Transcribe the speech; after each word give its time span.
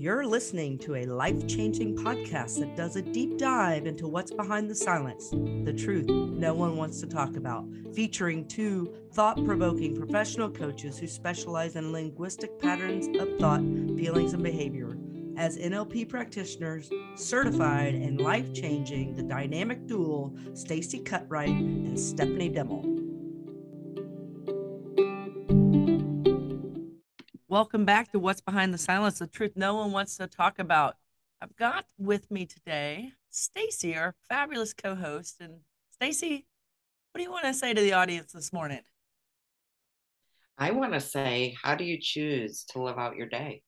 You're 0.00 0.24
listening 0.24 0.78
to 0.78 0.94
a 0.94 1.04
life 1.04 1.46
changing 1.46 1.94
podcast 1.94 2.58
that 2.60 2.74
does 2.74 2.96
a 2.96 3.02
deep 3.02 3.36
dive 3.36 3.84
into 3.84 4.08
what's 4.08 4.30
behind 4.30 4.70
the 4.70 4.74
silence, 4.74 5.28
the 5.28 5.74
truth 5.74 6.06
no 6.06 6.54
one 6.54 6.78
wants 6.78 7.00
to 7.00 7.06
talk 7.06 7.36
about, 7.36 7.66
featuring 7.94 8.48
two 8.48 8.94
thought 9.12 9.44
provoking 9.44 9.94
professional 9.94 10.48
coaches 10.48 10.98
who 10.98 11.06
specialize 11.06 11.76
in 11.76 11.92
linguistic 11.92 12.58
patterns 12.58 13.14
of 13.20 13.38
thought, 13.38 13.60
feelings, 13.60 14.32
and 14.32 14.42
behavior. 14.42 14.96
As 15.36 15.58
NLP 15.58 16.08
practitioners, 16.08 16.90
certified 17.14 17.94
and 17.94 18.22
life 18.22 18.54
changing, 18.54 19.14
the 19.16 19.22
dynamic 19.22 19.86
duo, 19.86 20.32
Stacey 20.54 21.00
Cutright 21.00 21.50
and 21.50 22.00
Stephanie 22.00 22.48
Dimmel. 22.48 22.99
Welcome 27.50 27.84
back 27.84 28.12
to 28.12 28.20
What's 28.20 28.40
Behind 28.40 28.72
the 28.72 28.78
Silence, 28.78 29.18
the 29.18 29.26
truth 29.26 29.54
no 29.56 29.74
one 29.74 29.90
wants 29.90 30.16
to 30.18 30.28
talk 30.28 30.60
about. 30.60 30.94
I've 31.42 31.56
got 31.56 31.84
with 31.98 32.30
me 32.30 32.46
today 32.46 33.10
Stacey, 33.30 33.96
our 33.96 34.14
fabulous 34.28 34.72
co-host. 34.72 35.40
And 35.40 35.54
Stacey, 35.90 36.46
what 37.10 37.18
do 37.18 37.24
you 37.24 37.30
want 37.32 37.46
to 37.46 37.52
say 37.52 37.74
to 37.74 37.80
the 37.80 37.94
audience 37.94 38.30
this 38.30 38.52
morning? 38.52 38.82
I 40.58 40.70
want 40.70 40.92
to 40.92 41.00
say, 41.00 41.56
how 41.60 41.74
do 41.74 41.82
you 41.82 41.98
choose 42.00 42.66
to 42.66 42.80
live 42.80 42.98
out 42.98 43.16
your 43.16 43.28
day? 43.28 43.62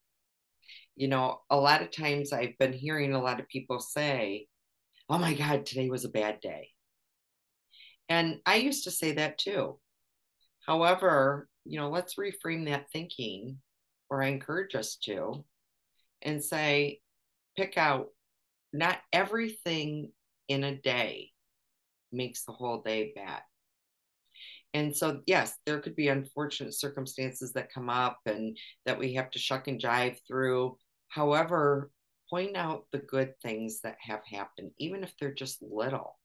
You 0.95 1.09
know, 1.09 1.41
a 1.51 1.57
lot 1.57 1.83
of 1.83 1.91
times 1.91 2.33
I've 2.33 2.57
been 2.61 2.73
hearing 2.73 3.15
a 3.15 3.21
lot 3.21 3.41
of 3.41 3.49
people 3.49 3.81
say, 3.81 4.47
Oh 5.09 5.19
my 5.19 5.35
God, 5.35 5.67
today 5.67 5.91
was 5.91 6.05
a 6.05 6.09
bad 6.09 6.39
day. 6.41 6.69
And 8.09 8.39
I 8.47 8.59
used 8.59 8.85
to 8.85 8.93
say 8.93 9.11
that 9.15 9.39
too. 9.39 9.81
However, 10.65 11.49
you 11.65 11.81
know, 11.81 11.91
let's 11.91 12.15
reframe 12.15 12.67
that 12.67 12.87
thinking 12.93 13.59
or 14.13 14.23
I 14.23 14.29
encourage 14.29 14.75
us 14.75 14.97
to, 15.05 15.43
and 16.21 16.45
say, 16.45 17.01
pick 17.57 17.79
out 17.79 18.09
not 18.71 18.99
everything 19.11 20.13
in 20.49 20.65
a 20.65 20.77
day 20.77 21.31
makes 22.13 22.45
the 22.45 22.53
whole 22.53 22.83
day 22.83 23.15
bad. 23.17 23.41
And 24.75 24.95
so, 24.95 25.23
yes, 25.27 25.57
there 25.65 25.81
could 25.81 25.97
be 25.97 26.09
unfortunate 26.09 26.75
circumstances 26.75 27.55
that 27.55 27.73
come 27.73 27.89
up 27.89 28.19
and 28.27 28.59
that 28.85 28.99
we 28.99 29.15
have 29.15 29.31
to 29.31 29.39
shuck 29.39 29.67
and 29.67 29.81
jive 29.81 30.19
through. 30.29 30.77
However, 31.09 31.91
point 32.29 32.55
out 32.55 32.85
the 32.93 32.99
good 32.99 33.33
things 33.41 33.81
that 33.81 33.97
have 33.99 34.21
happened, 34.31 34.73
even 34.79 35.05
if 35.05 35.13
they're 35.19 35.33
just 35.33 35.63
little. 35.63 36.19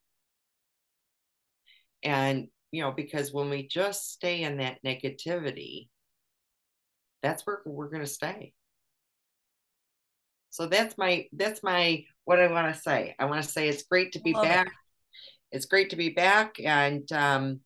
And, 2.04 2.50
you 2.72 2.82
know, 2.82 2.92
because 2.92 3.32
when 3.32 3.50
we 3.50 3.66
just 3.66 4.12
stay 4.12 4.44
in 4.44 4.58
that 4.58 4.84
negativity, 4.86 5.88
that's 7.22 7.46
where 7.46 7.62
we're 7.66 7.90
going 7.90 8.04
to 8.04 8.08
stay. 8.08 8.54
So 10.50 10.66
that's 10.66 10.98
my 10.98 11.28
that's 11.34 11.62
my 11.62 12.04
what 12.26 12.40
i 12.40 12.52
want 12.52 12.74
to 12.74 12.82
say. 12.82 13.16
I 13.20 13.26
want 13.26 13.44
to 13.44 13.50
say 13.50 13.68
it's 13.68 13.84
great 13.84 14.14
to 14.14 14.20
be 14.20 14.34
Love 14.34 14.44
back. 14.44 14.68
It. 14.68 14.74
it's 15.52 15.66
great 15.66 15.92
to 15.92 15.96
be 15.96 16.10
back 16.10 16.56
and 16.64 17.10
um 17.12 17.60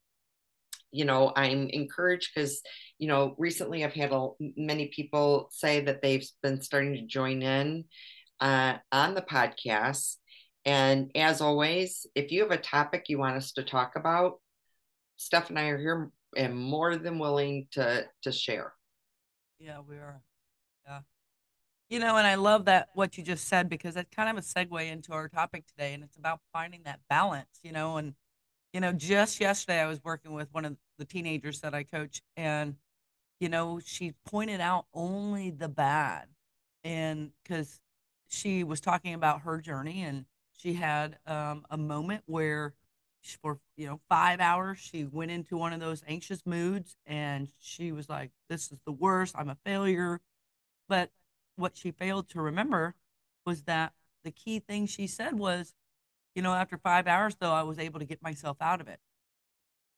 you 0.91 1.05
know 1.05 1.31
i'm 1.37 1.69
encouraged 1.69 2.31
because 2.35 2.61
you 2.99 3.07
know 3.07 3.33
recently 3.37 3.85
i've 3.85 3.93
had 3.93 4.11
a, 4.11 4.27
many 4.57 4.87
people 4.87 5.47
say 5.51 5.79
that 5.79 6.01
they've 6.01 6.27
been 6.43 6.61
starting 6.61 6.95
to 6.95 7.05
join 7.05 7.41
in 7.41 7.85
uh, 8.41 8.77
on 8.91 9.13
the 9.13 9.21
podcast. 9.21 10.17
And 10.65 11.11
as 11.15 11.41
always 11.41 12.05
if 12.13 12.31
you 12.31 12.41
have 12.41 12.51
a 12.51 12.57
topic 12.57 13.05
you 13.07 13.17
want 13.17 13.37
us 13.37 13.53
to 13.53 13.63
talk 13.63 13.93
about 13.95 14.39
steph 15.17 15.49
and 15.49 15.57
i 15.57 15.69
are 15.69 15.77
here 15.77 16.11
and 16.35 16.55
more 16.55 16.97
than 16.97 17.17
willing 17.17 17.67
to 17.71 18.05
to 18.21 18.31
share 18.31 18.73
yeah, 19.63 19.79
we 19.87 19.95
are. 19.95 20.21
Yeah. 20.85 20.99
You 21.89 21.99
know, 21.99 22.17
and 22.17 22.25
I 22.25 22.35
love 22.35 22.65
that 22.65 22.89
what 22.93 23.17
you 23.17 23.23
just 23.23 23.47
said 23.47 23.69
because 23.69 23.95
it's 23.95 24.09
kind 24.15 24.29
of 24.29 24.37
a 24.37 24.47
segue 24.47 24.91
into 24.91 25.13
our 25.13 25.27
topic 25.27 25.67
today, 25.67 25.93
and 25.93 26.03
it's 26.03 26.17
about 26.17 26.39
finding 26.53 26.83
that 26.85 27.01
balance, 27.09 27.59
you 27.63 27.71
know. 27.71 27.97
And, 27.97 28.13
you 28.73 28.79
know, 28.79 28.93
just 28.93 29.39
yesterday 29.39 29.79
I 29.81 29.87
was 29.87 30.03
working 30.03 30.33
with 30.33 30.47
one 30.53 30.65
of 30.65 30.77
the 30.97 31.05
teenagers 31.05 31.59
that 31.61 31.73
I 31.73 31.83
coach, 31.83 32.21
and, 32.37 32.75
you 33.39 33.49
know, 33.49 33.79
she 33.83 34.13
pointed 34.25 34.61
out 34.61 34.85
only 34.93 35.51
the 35.51 35.69
bad. 35.69 36.27
And 36.83 37.31
because 37.43 37.79
she 38.29 38.63
was 38.63 38.81
talking 38.81 39.13
about 39.13 39.41
her 39.41 39.59
journey, 39.59 40.01
and 40.03 40.25
she 40.57 40.73
had 40.73 41.17
um, 41.27 41.65
a 41.69 41.77
moment 41.77 42.23
where 42.25 42.73
for 43.41 43.59
you 43.77 43.85
know 43.87 43.99
five 44.09 44.39
hours 44.39 44.79
she 44.79 45.05
went 45.05 45.31
into 45.31 45.57
one 45.57 45.73
of 45.73 45.79
those 45.79 46.03
anxious 46.07 46.45
moods 46.45 46.95
and 47.05 47.49
she 47.59 47.91
was 47.91 48.09
like 48.09 48.31
this 48.49 48.71
is 48.71 48.79
the 48.85 48.91
worst. 48.91 49.35
I'm 49.37 49.49
a 49.49 49.57
failure. 49.65 50.21
But 50.87 51.11
what 51.55 51.77
she 51.77 51.91
failed 51.91 52.29
to 52.29 52.41
remember 52.41 52.95
was 53.45 53.63
that 53.63 53.93
the 54.23 54.31
key 54.31 54.59
thing 54.59 54.85
she 54.85 55.07
said 55.07 55.37
was 55.37 55.73
you 56.35 56.41
know 56.41 56.53
after 56.53 56.77
five 56.77 57.07
hours 57.07 57.35
though 57.39 57.51
i 57.51 57.63
was 57.63 57.79
able 57.79 57.99
to 57.99 58.05
get 58.05 58.21
myself 58.23 58.57
out 58.61 58.81
of 58.81 58.87
it. 58.87 58.99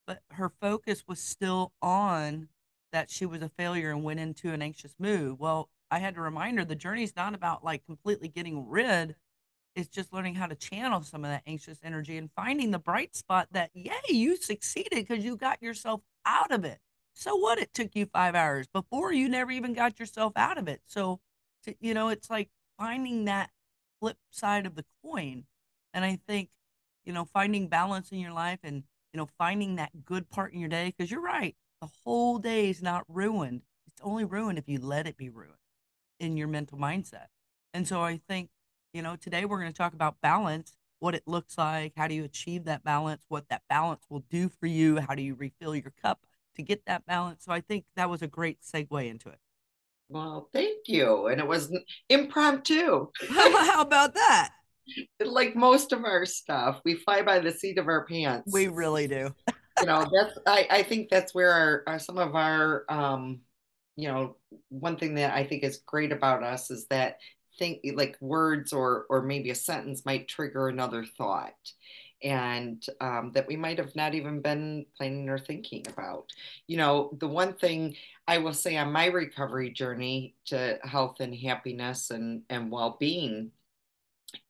But 0.06 0.22
her 0.32 0.50
focus 0.50 1.06
was 1.08 1.20
still 1.20 1.74
on 1.82 2.50
that 2.92 3.10
she 3.10 3.26
was 3.26 3.42
a 3.42 3.50
failure 3.50 3.90
and 3.90 4.04
went 4.04 4.20
into 4.20 4.52
an 4.54 4.62
anxious 4.62 4.96
mood. 5.00 5.40
Well 5.40 5.70
i 5.90 6.00
had 6.00 6.16
to 6.16 6.22
remind 6.22 6.58
her 6.60 6.66
the 6.66 6.76
journey's 6.76 7.16
not 7.16 7.34
about 7.36 7.64
like 7.64 7.86
completely 7.86 8.28
getting 8.28 8.68
rid 8.68 9.16
is 9.76 9.88
just 9.88 10.14
learning 10.14 10.36
how 10.36 10.46
to 10.46 10.56
channel 10.56 11.02
some 11.02 11.26
of 11.26 11.32
that 11.32 11.44
anxious 11.48 11.80
energy 11.84 12.18
and 12.18 12.30
finding 12.36 12.72
the 12.72 12.80
bright 12.80 13.16
spot 13.16 13.48
that, 13.52 13.72
yay, 13.74 13.92
you 14.10 14.38
succeeded 14.38 15.08
because 15.08 15.24
you 15.24 15.36
got 15.36 15.62
yourself 15.62 16.02
out 16.26 16.52
of 16.52 16.64
it. 16.64 16.80
So 17.14 17.36
what? 17.36 17.60
It 17.60 17.74
took 17.74 17.96
you 17.96 18.06
five 18.06 18.36
hours 18.36 18.68
before 18.68 19.12
you 19.14 19.30
never 19.30 19.52
even 19.52 19.74
got 19.74 20.00
yourself 20.00 20.34
out 20.36 20.58
of 20.58 20.68
it. 20.68 20.82
So, 20.88 21.20
to, 21.64 21.76
you 21.80 21.94
know, 21.94 22.10
it's 22.10 22.30
like 22.30 22.50
finding 22.78 23.26
that 23.26 23.50
flip 24.00 24.18
side 24.32 24.66
of 24.66 24.76
the 24.76 24.86
coin. 25.04 25.46
And 25.94 26.04
I 26.04 26.18
think, 26.28 26.50
you 27.06 27.14
know, 27.14 27.26
finding 27.26 27.68
balance 27.68 28.12
in 28.12 28.20
your 28.20 28.32
life 28.32 28.60
and, 28.64 28.84
you 29.14 29.18
know, 29.18 29.28
finding 29.38 29.76
that 29.76 30.06
good 30.06 30.30
part 30.30 30.54
in 30.54 30.60
your 30.60 30.70
day, 30.70 30.94
because 30.96 31.12
you're 31.12 31.22
right, 31.22 31.56
the 31.82 31.90
whole 32.04 32.40
day 32.40 32.70
is 32.70 32.82
not 32.82 33.04
ruined. 33.08 33.62
It's 33.88 34.02
only 34.02 34.26
ruined 34.26 34.58
if 34.58 34.68
you 34.68 34.80
let 34.80 35.08
it 35.08 35.18
be 35.18 35.30
ruined 35.30 35.54
in 36.20 36.38
your 36.38 36.48
mental 36.48 36.78
mindset. 36.78 37.28
And 37.74 37.88
so 37.88 38.02
I 38.02 38.20
think 38.28 38.50
you 38.94 39.02
know, 39.02 39.16
today 39.16 39.46
we're 39.46 39.60
going 39.60 39.72
to 39.72 39.78
talk 39.78 39.94
about 39.94 40.22
balance, 40.22 40.76
what 41.00 41.16
it 41.16 41.24
looks 41.26 41.58
like, 41.58 41.94
how 41.98 42.08
do 42.08 42.14
you 42.14 42.24
achieve 42.24 42.66
that 42.66 42.84
balance, 42.84 43.24
what 43.28 43.50
that 43.50 43.64
balance 43.68 44.06
will 44.10 44.24
do 44.30 44.50
for 44.50 44.68
you, 44.68 45.00
how 45.00 45.16
do 45.16 45.24
you 45.24 45.34
refill 45.36 45.76
your 45.76 45.92
cup 46.02 46.20
to 46.56 46.62
get 46.62 46.86
that 46.86 47.06
balance. 47.06 47.44
So 47.44 47.52
I 47.52 47.62
think 47.62 47.86
that 47.96 48.10
was 48.10 48.22
a 48.22 48.28
great 48.28 48.60
segue 48.62 49.10
into 49.10 49.30
it. 49.30 49.40
Well, 50.10 50.50
thank 50.54 50.88
you. 50.88 51.28
And 51.28 51.42
it 51.42 51.48
was 51.48 51.76
impromptu. 52.10 53.08
how 53.30 53.82
about 53.82 54.14
that? 54.14 54.52
like 55.26 55.56
most 55.56 55.92
of 55.92 56.04
our 56.04 56.26
stuff, 56.26 56.80
we 56.86 56.94
fly 56.94 57.24
by 57.24 57.40
the 57.40 57.52
seat 57.52 57.80
of 57.80 57.88
our 57.88 58.06
pants. 58.06 58.54
We 58.54 58.68
really 58.68 59.08
do. 59.08 59.34
you 59.80 59.86
know, 59.88 60.06
that's 60.14 60.38
I, 60.46 60.68
I 60.70 60.84
think 60.84 61.10
that's 61.10 61.34
where 61.34 61.52
our, 61.52 61.84
our 61.88 62.00
some 62.00 62.20
of 62.20 62.36
our 62.36 62.86
um 62.90 63.42
you 63.96 64.08
know, 64.08 64.38
one 64.70 64.98
thing 64.98 65.16
that 65.16 65.34
I 65.34 65.44
think 65.44 65.64
is 65.64 65.84
great 65.86 66.12
about 66.12 66.44
us 66.44 66.72
is 66.72 66.88
that 66.88 67.18
think 67.58 67.82
like 67.96 68.18
words 68.20 68.74
or 68.74 69.06
or 69.10 69.22
maybe 69.22 69.50
a 69.50 69.56
sentence 69.56 70.06
might 70.06 70.28
trigger 70.28 70.68
another 70.68 71.06
thought 71.06 71.54
and 72.24 72.86
um, 73.02 73.32
that 73.34 73.48
we 73.48 73.58
might 73.58 73.78
have 73.78 73.96
not 73.98 74.16
even 74.16 74.42
been 74.42 74.86
planning 74.96 75.28
or 75.28 75.38
thinking 75.38 75.86
about. 75.88 76.30
You 76.68 76.78
know 76.78 77.16
the 77.20 77.28
one 77.28 77.54
thing 77.54 77.96
i 78.28 78.38
will 78.38 78.54
say 78.54 78.78
on 78.78 78.92
my 78.92 79.08
recovery 79.08 79.70
journey 79.72 80.36
to 80.46 80.80
health 80.84 81.20
and 81.20 81.36
happiness 81.36 82.10
and 82.12 82.44
and 82.50 82.72
well-being 82.72 83.52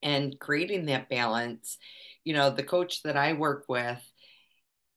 and 0.02 0.40
creating 0.40 0.86
that 0.86 1.10
balance 1.10 1.78
you 2.24 2.34
know 2.34 2.50
the 2.50 2.64
coach 2.64 3.02
that 3.04 3.18
i 3.18 3.34
work 3.34 3.66
with 3.68 4.02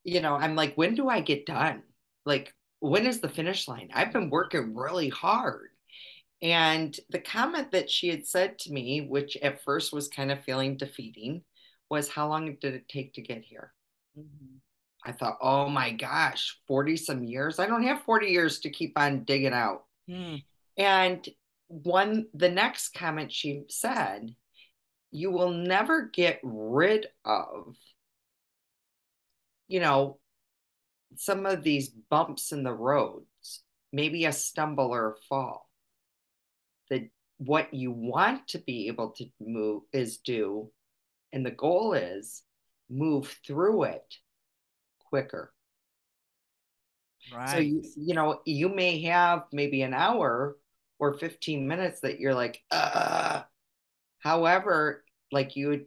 you 0.05 0.21
know 0.21 0.35
i'm 0.35 0.55
like 0.55 0.75
when 0.75 0.95
do 0.95 1.09
i 1.09 1.21
get 1.21 1.47
done? 1.47 1.83
Like 2.25 2.55
when 2.81 3.07
is 3.07 3.21
the 3.21 3.29
finish 3.29 3.67
line? 3.69 3.89
I've 3.95 4.13
been 4.13 4.31
working 4.31 4.75
really 4.75 5.09
hard 5.09 5.71
and 6.43 6.99
the 7.09 7.19
comment 7.19 7.73
that 7.73 7.91
she 7.91 8.09
had 8.09 8.27
said 8.27 8.59
to 8.61 8.73
me, 8.73 9.01
which 9.01 9.37
at 9.39 9.63
first 9.63 9.93
was 9.93 10.09
kind 10.09 10.31
of 10.31 10.45
feeling 10.45 10.77
defeating, 10.77 11.43
was 11.89 12.09
how 12.09 12.29
long 12.29 12.57
did 12.61 12.75
it 12.75 12.89
take 12.89 13.15
to 13.15 13.23
get 13.23 13.43
here? 13.43 13.73
Mm-hmm. 14.19 14.57
I 15.05 15.13
thought, 15.13 15.39
oh 15.41 15.69
my 15.69 15.93
gosh, 15.93 16.59
40 16.67 16.97
some 16.97 17.25
years. 17.25 17.59
I 17.59 17.67
don't 17.67 17.85
have 17.85 18.03
40 18.03 18.27
years 18.27 18.61
to 18.61 18.71
keep 18.71 18.99
on 18.99 19.25
digging 19.25 19.53
out. 19.53 19.85
Mm. 20.11 20.43
And 20.77 21.29
one, 21.69 22.27
the 22.35 22.51
next 22.51 22.93
comment 22.93 23.33
she 23.33 23.63
said, 23.69 24.35
you 25.13 25.31
will 25.31 25.53
never 25.53 26.11
get 26.13 26.41
rid 26.43 27.07
of, 27.25 27.77
you 29.69 29.81
know, 29.81 30.19
some 31.15 31.47
of 31.47 31.63
these 31.63 31.89
bumps 31.89 32.53
in 32.53 32.65
the 32.65 32.75
roads, 32.75 33.63
maybe 33.93 34.25
a 34.25 34.33
stumble 34.33 34.93
or 34.93 35.13
a 35.13 35.17
fall 35.29 35.66
the 36.91 37.09
what 37.39 37.73
you 37.73 37.91
want 37.91 38.49
to 38.49 38.59
be 38.59 38.89
able 38.89 39.11
to 39.11 39.27
move 39.41 39.83
is 39.93 40.19
do 40.19 40.71
and 41.33 41.45
the 41.45 41.51
goal 41.51 41.93
is 41.93 42.43
move 42.89 43.37
through 43.47 43.83
it 43.83 44.15
quicker 45.09 45.53
right 47.35 47.51
so 47.51 47.59
you, 47.59 47.83
you 47.97 48.15
know 48.15 48.41
you 48.47 48.69
may 48.69 49.03
have 49.03 49.45
maybe 49.53 49.83
an 49.83 49.93
hour 49.93 50.57
or 50.99 51.15
15 51.15 51.67
minutes 51.67 52.01
that 52.01 52.21
you're 52.21 52.35
like, 52.35 52.63
uh. 52.71 53.43
However, 54.19 55.05
like 55.31 55.57
you, 55.57 55.87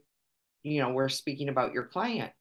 you 0.64 0.82
know, 0.82 0.92
we're 0.92 1.10
speaking 1.10 1.50
about 1.50 1.74
your 1.74 1.84
client. 1.84 2.32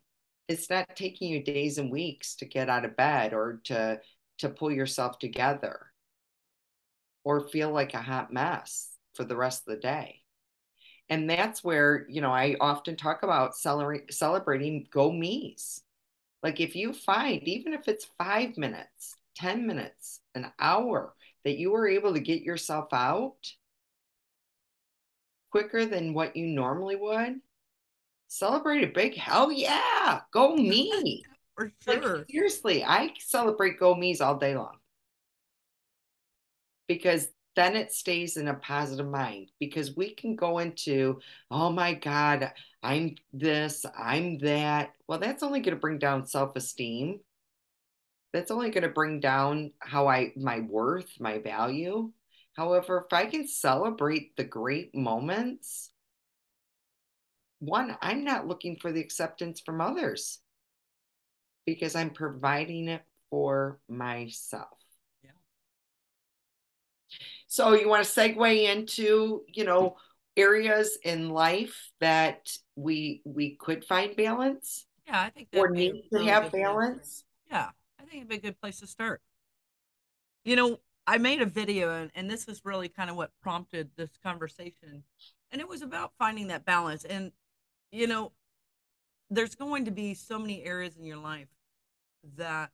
It's 0.48 0.70
not 0.70 0.94
taking 0.94 1.30
you 1.30 1.42
days 1.42 1.78
and 1.78 1.90
weeks 1.90 2.36
to 2.36 2.44
get 2.44 2.68
out 2.68 2.84
of 2.84 2.96
bed 2.96 3.32
or 3.32 3.60
to 3.64 4.00
to 4.38 4.48
pull 4.48 4.70
yourself 4.70 5.18
together 5.18 5.86
or 7.28 7.46
feel 7.46 7.70
like 7.70 7.92
a 7.92 8.00
hot 8.00 8.32
mess 8.32 8.96
for 9.12 9.22
the 9.22 9.36
rest 9.36 9.68
of 9.68 9.74
the 9.74 9.80
day. 9.82 10.22
And 11.10 11.28
that's 11.28 11.62
where, 11.62 12.06
you 12.08 12.22
know, 12.22 12.32
I 12.32 12.56
often 12.58 12.96
talk 12.96 13.22
about 13.22 13.54
celebrating 13.54 14.86
go 14.90 15.12
me's. 15.12 15.82
Like 16.42 16.58
if 16.58 16.74
you 16.74 16.94
find, 16.94 17.42
even 17.42 17.74
if 17.74 17.86
it's 17.86 18.06
five 18.16 18.56
minutes, 18.56 19.14
10 19.36 19.66
minutes, 19.66 20.20
an 20.34 20.50
hour, 20.58 21.12
that 21.44 21.58
you 21.58 21.70
were 21.70 21.86
able 21.86 22.14
to 22.14 22.20
get 22.20 22.40
yourself 22.40 22.94
out 22.94 23.36
quicker 25.50 25.84
than 25.84 26.14
what 26.14 26.34
you 26.34 26.46
normally 26.46 26.96
would, 26.96 27.40
celebrate 28.28 28.84
a 28.84 28.86
big 28.94 29.14
hell 29.14 29.52
yeah, 29.52 30.20
go 30.32 30.56
me. 30.56 31.22
For 31.58 31.70
sure. 31.86 32.16
Like, 32.16 32.30
seriously, 32.30 32.84
I 32.84 33.12
celebrate 33.18 33.78
go 33.78 33.94
me's 33.94 34.22
all 34.22 34.38
day 34.38 34.56
long 34.56 34.77
because 36.88 37.28
then 37.54 37.76
it 37.76 37.92
stays 37.92 38.36
in 38.36 38.48
a 38.48 38.54
positive 38.54 39.08
mind 39.08 39.50
because 39.58 39.96
we 39.96 40.14
can 40.14 40.36
go 40.36 40.58
into, 40.58 41.20
oh 41.50 41.70
my 41.70 41.94
God, 41.94 42.52
I'm 42.82 43.16
this, 43.32 43.84
I'm 43.98 44.38
that. 44.38 44.92
Well, 45.06 45.18
that's 45.18 45.42
only 45.42 45.60
going 45.60 45.74
to 45.74 45.80
bring 45.80 45.98
down 45.98 46.26
self 46.26 46.56
esteem. 46.56 47.20
That's 48.32 48.50
only 48.50 48.70
going 48.70 48.82
to 48.82 48.90
bring 48.90 49.20
down 49.20 49.72
how 49.80 50.06
I, 50.08 50.32
my 50.36 50.60
worth, 50.60 51.10
my 51.18 51.38
value. 51.38 52.12
However, 52.56 53.04
if 53.06 53.12
I 53.12 53.26
can 53.26 53.48
celebrate 53.48 54.36
the 54.36 54.44
great 54.44 54.94
moments, 54.94 55.90
one, 57.60 57.96
I'm 58.00 58.24
not 58.24 58.46
looking 58.46 58.76
for 58.76 58.92
the 58.92 59.00
acceptance 59.00 59.60
from 59.60 59.80
others 59.80 60.40
because 61.66 61.96
I'm 61.96 62.10
providing 62.10 62.88
it 62.88 63.02
for 63.30 63.80
myself. 63.88 64.68
So 67.48 67.72
you 67.72 67.88
want 67.88 68.04
to 68.04 68.10
segue 68.10 68.64
into, 68.64 69.42
you 69.48 69.64
know, 69.64 69.96
areas 70.36 70.98
in 71.02 71.30
life 71.30 71.90
that 71.98 72.50
we 72.76 73.22
we 73.24 73.56
could 73.56 73.84
find 73.84 74.14
balance? 74.14 74.86
Yeah, 75.06 75.20
I 75.22 75.30
think 75.30 75.48
or 75.54 75.70
need 75.70 75.92
to 75.92 76.02
really 76.12 76.26
have 76.26 76.52
balance. 76.52 77.24
Yeah, 77.50 77.70
I 77.98 78.02
think 78.02 78.16
it'd 78.16 78.28
be 78.28 78.36
a 78.36 78.40
good 78.40 78.60
place 78.60 78.80
to 78.80 78.86
start. 78.86 79.22
You 80.44 80.56
know, 80.56 80.80
I 81.06 81.16
made 81.16 81.40
a 81.40 81.46
video 81.46 81.94
and, 81.94 82.10
and 82.14 82.30
this 82.30 82.48
is 82.48 82.60
really 82.64 82.90
kind 82.90 83.08
of 83.08 83.16
what 83.16 83.30
prompted 83.42 83.90
this 83.96 84.10
conversation. 84.22 85.02
And 85.50 85.60
it 85.62 85.68
was 85.68 85.80
about 85.80 86.12
finding 86.18 86.48
that 86.48 86.66
balance. 86.66 87.04
And, 87.04 87.32
you 87.90 88.06
know, 88.06 88.32
there's 89.30 89.54
going 89.54 89.86
to 89.86 89.90
be 89.90 90.12
so 90.12 90.38
many 90.38 90.62
areas 90.64 90.98
in 90.98 91.04
your 91.04 91.16
life 91.16 91.48
that 92.36 92.70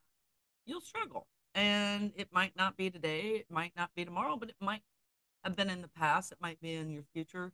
you'll 0.67 0.81
struggle 0.81 1.29
and 1.55 2.13
it 2.17 2.29
might 2.33 2.57
not 2.57 2.77
be 2.77 2.91
today, 2.91 3.37
it 3.37 3.51
might 3.51 3.73
not 3.77 3.91
be 3.95 4.05
tomorrow, 4.05 4.37
but 4.37 4.49
it 4.49 4.57
might 4.61 4.83
have 5.45 5.57
been 5.57 5.71
in 5.71 5.83
the 5.83 5.89
past, 5.89 6.33
it 6.33 6.39
might 6.41 6.61
be 6.61 6.75
in 6.75 6.91
your 6.91 7.05
future. 7.13 7.53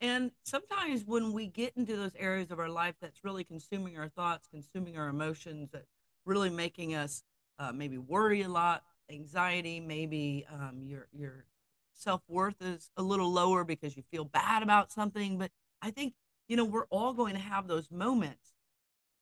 And 0.00 0.30
sometimes 0.44 1.04
when 1.04 1.32
we 1.32 1.46
get 1.46 1.74
into 1.76 1.96
those 1.96 2.14
areas 2.18 2.50
of 2.50 2.58
our 2.58 2.68
life 2.68 2.94
that's 3.00 3.22
really 3.22 3.44
consuming 3.44 3.98
our 3.98 4.08
thoughts, 4.08 4.48
consuming 4.50 4.96
our 4.96 5.08
emotions, 5.08 5.70
that 5.72 5.84
really 6.24 6.50
making 6.50 6.94
us 6.94 7.22
uh, 7.58 7.72
maybe 7.72 7.98
worry 7.98 8.42
a 8.42 8.48
lot, 8.48 8.82
anxiety, 9.10 9.80
maybe 9.80 10.46
um, 10.50 10.80
your 10.82 11.08
your 11.12 11.44
self 11.92 12.22
worth 12.28 12.62
is 12.62 12.90
a 12.96 13.02
little 13.02 13.30
lower 13.30 13.64
because 13.64 13.96
you 13.96 14.02
feel 14.10 14.24
bad 14.24 14.62
about 14.62 14.90
something. 14.90 15.38
But 15.38 15.50
I 15.82 15.90
think 15.90 16.14
you 16.48 16.56
know 16.56 16.64
we're 16.64 16.86
all 16.86 17.12
going 17.12 17.34
to 17.34 17.40
have 17.40 17.68
those 17.68 17.90
moments, 17.90 18.54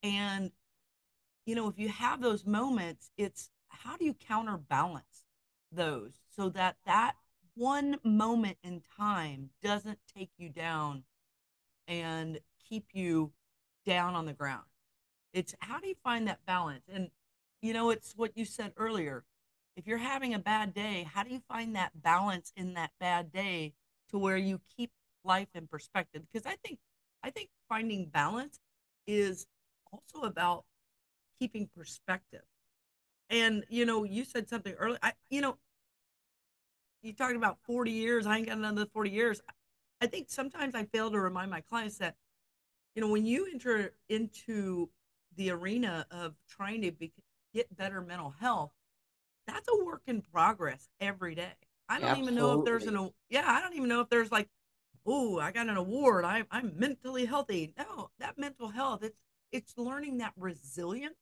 and 0.01 0.51
you 1.45 1.55
know 1.55 1.67
if 1.67 1.77
you 1.77 1.89
have 1.89 2.21
those 2.21 2.45
moments, 2.45 3.11
it's 3.17 3.49
how 3.69 3.97
do 3.97 4.05
you 4.05 4.13
counterbalance 4.13 5.25
those 5.71 6.13
so 6.35 6.49
that 6.49 6.77
that 6.85 7.13
one 7.55 7.97
moment 8.03 8.57
in 8.63 8.81
time 8.97 9.49
doesn't 9.61 9.99
take 10.15 10.31
you 10.37 10.49
down 10.49 11.03
and 11.87 12.39
keep 12.69 12.85
you 12.93 13.31
down 13.85 14.15
on 14.15 14.25
the 14.25 14.33
ground? 14.33 14.65
It's 15.33 15.55
how 15.59 15.79
do 15.79 15.87
you 15.87 15.95
find 16.03 16.27
that 16.27 16.45
balance? 16.45 16.83
And 16.91 17.09
you 17.61 17.73
know 17.73 17.89
it's 17.89 18.13
what 18.15 18.31
you 18.35 18.45
said 18.45 18.73
earlier. 18.77 19.23
If 19.75 19.87
you're 19.87 19.97
having 19.97 20.33
a 20.33 20.39
bad 20.39 20.73
day 20.73 21.07
how 21.13 21.23
do 21.23 21.31
you 21.31 21.41
find 21.47 21.75
that 21.75 22.01
balance 22.01 22.51
in 22.55 22.73
that 22.73 22.91
bad 22.99 23.31
day 23.31 23.73
to 24.11 24.17
where 24.17 24.37
you 24.37 24.61
keep 24.75 24.91
life 25.23 25.49
in 25.55 25.67
perspective? 25.67 26.23
Because 26.31 26.45
i 26.45 26.55
think 26.63 26.79
i 27.23 27.29
think 27.29 27.49
finding 27.67 28.05
balance 28.05 28.59
is 29.07 29.45
also 29.91 30.25
about 30.25 30.65
keeping 31.39 31.69
perspective 31.75 32.43
and 33.29 33.63
you 33.69 33.85
know, 33.85 34.03
you 34.03 34.25
said 34.25 34.49
something 34.49 34.73
earlier. 34.73 34.99
I, 35.01 35.13
you 35.29 35.41
know, 35.41 35.57
you 37.01 37.13
talked 37.13 37.35
about 37.35 37.57
40 37.63 37.91
years. 37.91 38.25
I 38.25 38.37
ain't 38.37 38.47
got 38.47 38.57
another 38.57 38.85
40 38.85 39.09
years. 39.09 39.41
I 40.01 40.07
think 40.07 40.29
sometimes 40.29 40.75
I 40.75 40.85
fail 40.85 41.11
to 41.11 41.19
remind 41.19 41.51
my 41.51 41.61
clients 41.61 41.97
that, 41.97 42.15
you 42.95 43.01
know, 43.01 43.09
when 43.09 43.25
you 43.25 43.47
enter 43.51 43.93
into 44.09 44.89
the 45.35 45.51
arena 45.51 46.05
of 46.11 46.35
trying 46.49 46.81
to 46.81 46.91
be, 46.91 47.11
get 47.53 47.75
better 47.75 48.01
mental 48.01 48.33
health, 48.39 48.71
that's 49.47 49.67
a 49.69 49.85
work 49.85 50.01
in 50.07 50.21
progress 50.21 50.89
every 50.99 51.35
day. 51.35 51.53
I 51.87 51.99
don't 51.99 52.09
Absolutely. 52.09 52.33
even 52.33 52.35
know 52.35 52.59
if 52.59 52.65
there's 52.65 52.85
an 52.85 53.09
yeah, 53.29 53.45
I 53.47 53.61
don't 53.61 53.75
even 53.75 53.89
know 53.89 54.01
if 54.01 54.09
there's 54.09 54.31
like, 54.31 54.47
oh, 55.05 55.39
I 55.39 55.51
got 55.51 55.69
an 55.69 55.77
award. 55.77 56.23
I, 56.23 56.43
I'm 56.51 56.73
mentally 56.77 57.25
healthy. 57.25 57.73
No, 57.77 58.11
that 58.19 58.37
mental 58.37 58.69
health, 58.69 59.03
it's 59.03 59.17
it's 59.51 59.73
learning 59.77 60.19
that 60.19 60.33
resilience 60.37 61.15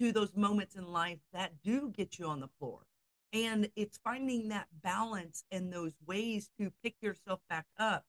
to 0.00 0.12
those 0.12 0.34
moments 0.34 0.76
in 0.76 0.86
life 0.86 1.18
that 1.32 1.52
do 1.62 1.90
get 1.90 2.18
you 2.18 2.26
on 2.26 2.40
the 2.40 2.48
floor. 2.58 2.80
And 3.32 3.68
it's 3.76 4.00
finding 4.02 4.48
that 4.48 4.66
balance 4.82 5.44
and 5.52 5.72
those 5.72 5.92
ways 6.06 6.50
to 6.58 6.72
pick 6.82 6.94
yourself 7.02 7.40
back 7.48 7.66
up. 7.78 8.04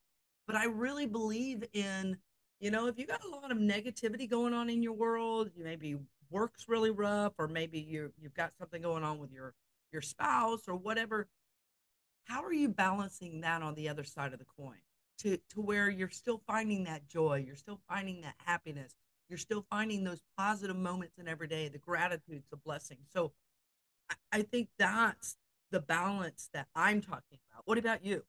But 0.46 0.56
I 0.56 0.64
really 0.64 1.06
believe 1.06 1.64
in, 1.74 2.16
you 2.60 2.70
know, 2.70 2.86
if 2.86 2.98
you 2.98 3.06
got 3.06 3.24
a 3.24 3.28
lot 3.28 3.52
of 3.52 3.58
negativity 3.58 4.28
going 4.28 4.54
on 4.54 4.70
in 4.70 4.82
your 4.82 4.94
world, 4.94 5.50
you 5.54 5.64
maybe 5.64 5.96
work's 6.30 6.66
really 6.66 6.90
rough, 6.90 7.34
or 7.38 7.46
maybe 7.46 7.78
you 7.78 8.10
you've 8.18 8.34
got 8.34 8.56
something 8.58 8.82
going 8.82 9.04
on 9.04 9.18
with 9.18 9.30
your 9.30 9.54
your 9.92 10.02
spouse 10.02 10.66
or 10.66 10.74
whatever. 10.74 11.28
How 12.24 12.42
are 12.42 12.52
you 12.52 12.68
balancing 12.68 13.42
that 13.42 13.62
on 13.62 13.74
the 13.74 13.88
other 13.88 14.04
side 14.04 14.32
of 14.32 14.38
the 14.38 14.46
coin 14.56 14.78
to 15.18 15.36
to 15.36 15.60
where 15.60 15.90
you're 15.90 16.08
still 16.10 16.40
finding 16.46 16.84
that 16.84 17.06
joy, 17.06 17.44
you're 17.46 17.54
still 17.54 17.80
finding 17.88 18.22
that 18.22 18.34
happiness, 18.44 18.96
you're 19.28 19.38
still 19.38 19.64
finding 19.70 20.04
those 20.04 20.20
positive 20.36 20.76
moments 20.76 21.18
in 21.18 21.28
every 21.28 21.48
day, 21.48 21.68
the 21.68 21.78
gratitude, 21.78 22.42
the 22.50 22.56
blessing. 22.56 22.98
So 23.12 23.32
I 24.30 24.42
think 24.42 24.68
that's 24.78 25.36
the 25.70 25.80
balance 25.80 26.48
that 26.52 26.66
I'm 26.74 27.00
talking 27.00 27.38
about. 27.50 27.62
What 27.64 27.78
about 27.78 28.04
you? 28.04 28.22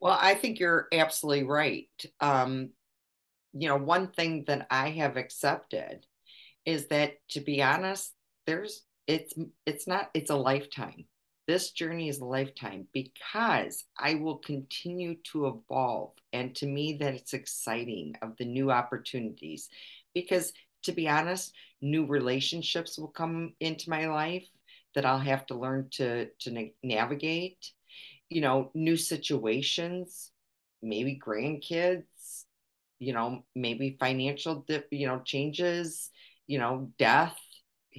Well, 0.00 0.16
I 0.18 0.34
think 0.34 0.58
you're 0.58 0.88
absolutely 0.92 1.44
right. 1.44 1.88
Um, 2.20 2.70
you 3.52 3.68
know, 3.68 3.76
one 3.76 4.08
thing 4.08 4.44
that 4.46 4.66
I 4.70 4.90
have 4.90 5.16
accepted 5.16 6.06
is 6.64 6.88
that 6.88 7.14
to 7.30 7.40
be 7.40 7.62
honest, 7.62 8.12
there's 8.46 8.82
it's 9.06 9.34
it's 9.66 9.86
not 9.86 10.10
it's 10.14 10.30
a 10.30 10.36
lifetime. 10.36 11.04
This 11.46 11.72
journey 11.72 12.08
is 12.08 12.20
a 12.20 12.24
lifetime 12.24 12.86
because 12.92 13.84
I 13.98 14.14
will 14.14 14.36
continue 14.36 15.16
to 15.32 15.46
evolve. 15.46 16.12
And 16.32 16.54
to 16.56 16.66
me, 16.66 16.98
that 17.00 17.14
it's 17.14 17.34
exciting 17.34 18.14
of 18.22 18.36
the 18.38 18.44
new 18.44 18.70
opportunities. 18.70 19.68
Because 20.14 20.52
to 20.84 20.92
be 20.92 21.08
honest, 21.08 21.52
new 21.82 22.06
relationships 22.06 22.98
will 22.98 23.08
come 23.08 23.54
into 23.60 23.90
my 23.90 24.06
life 24.06 24.46
that 24.94 25.04
I'll 25.04 25.18
have 25.18 25.46
to 25.46 25.54
learn 25.54 25.88
to, 25.92 26.26
to 26.40 26.50
na- 26.50 26.72
navigate. 26.82 27.70
You 28.28 28.42
know, 28.42 28.70
new 28.74 28.96
situations, 28.96 30.30
maybe 30.82 31.20
grandkids, 31.24 32.44
you 33.00 33.12
know, 33.12 33.44
maybe 33.56 33.96
financial, 33.98 34.64
dip, 34.68 34.86
you 34.92 35.06
know, 35.06 35.20
changes, 35.24 36.10
you 36.46 36.58
know, 36.58 36.92
death 36.98 37.36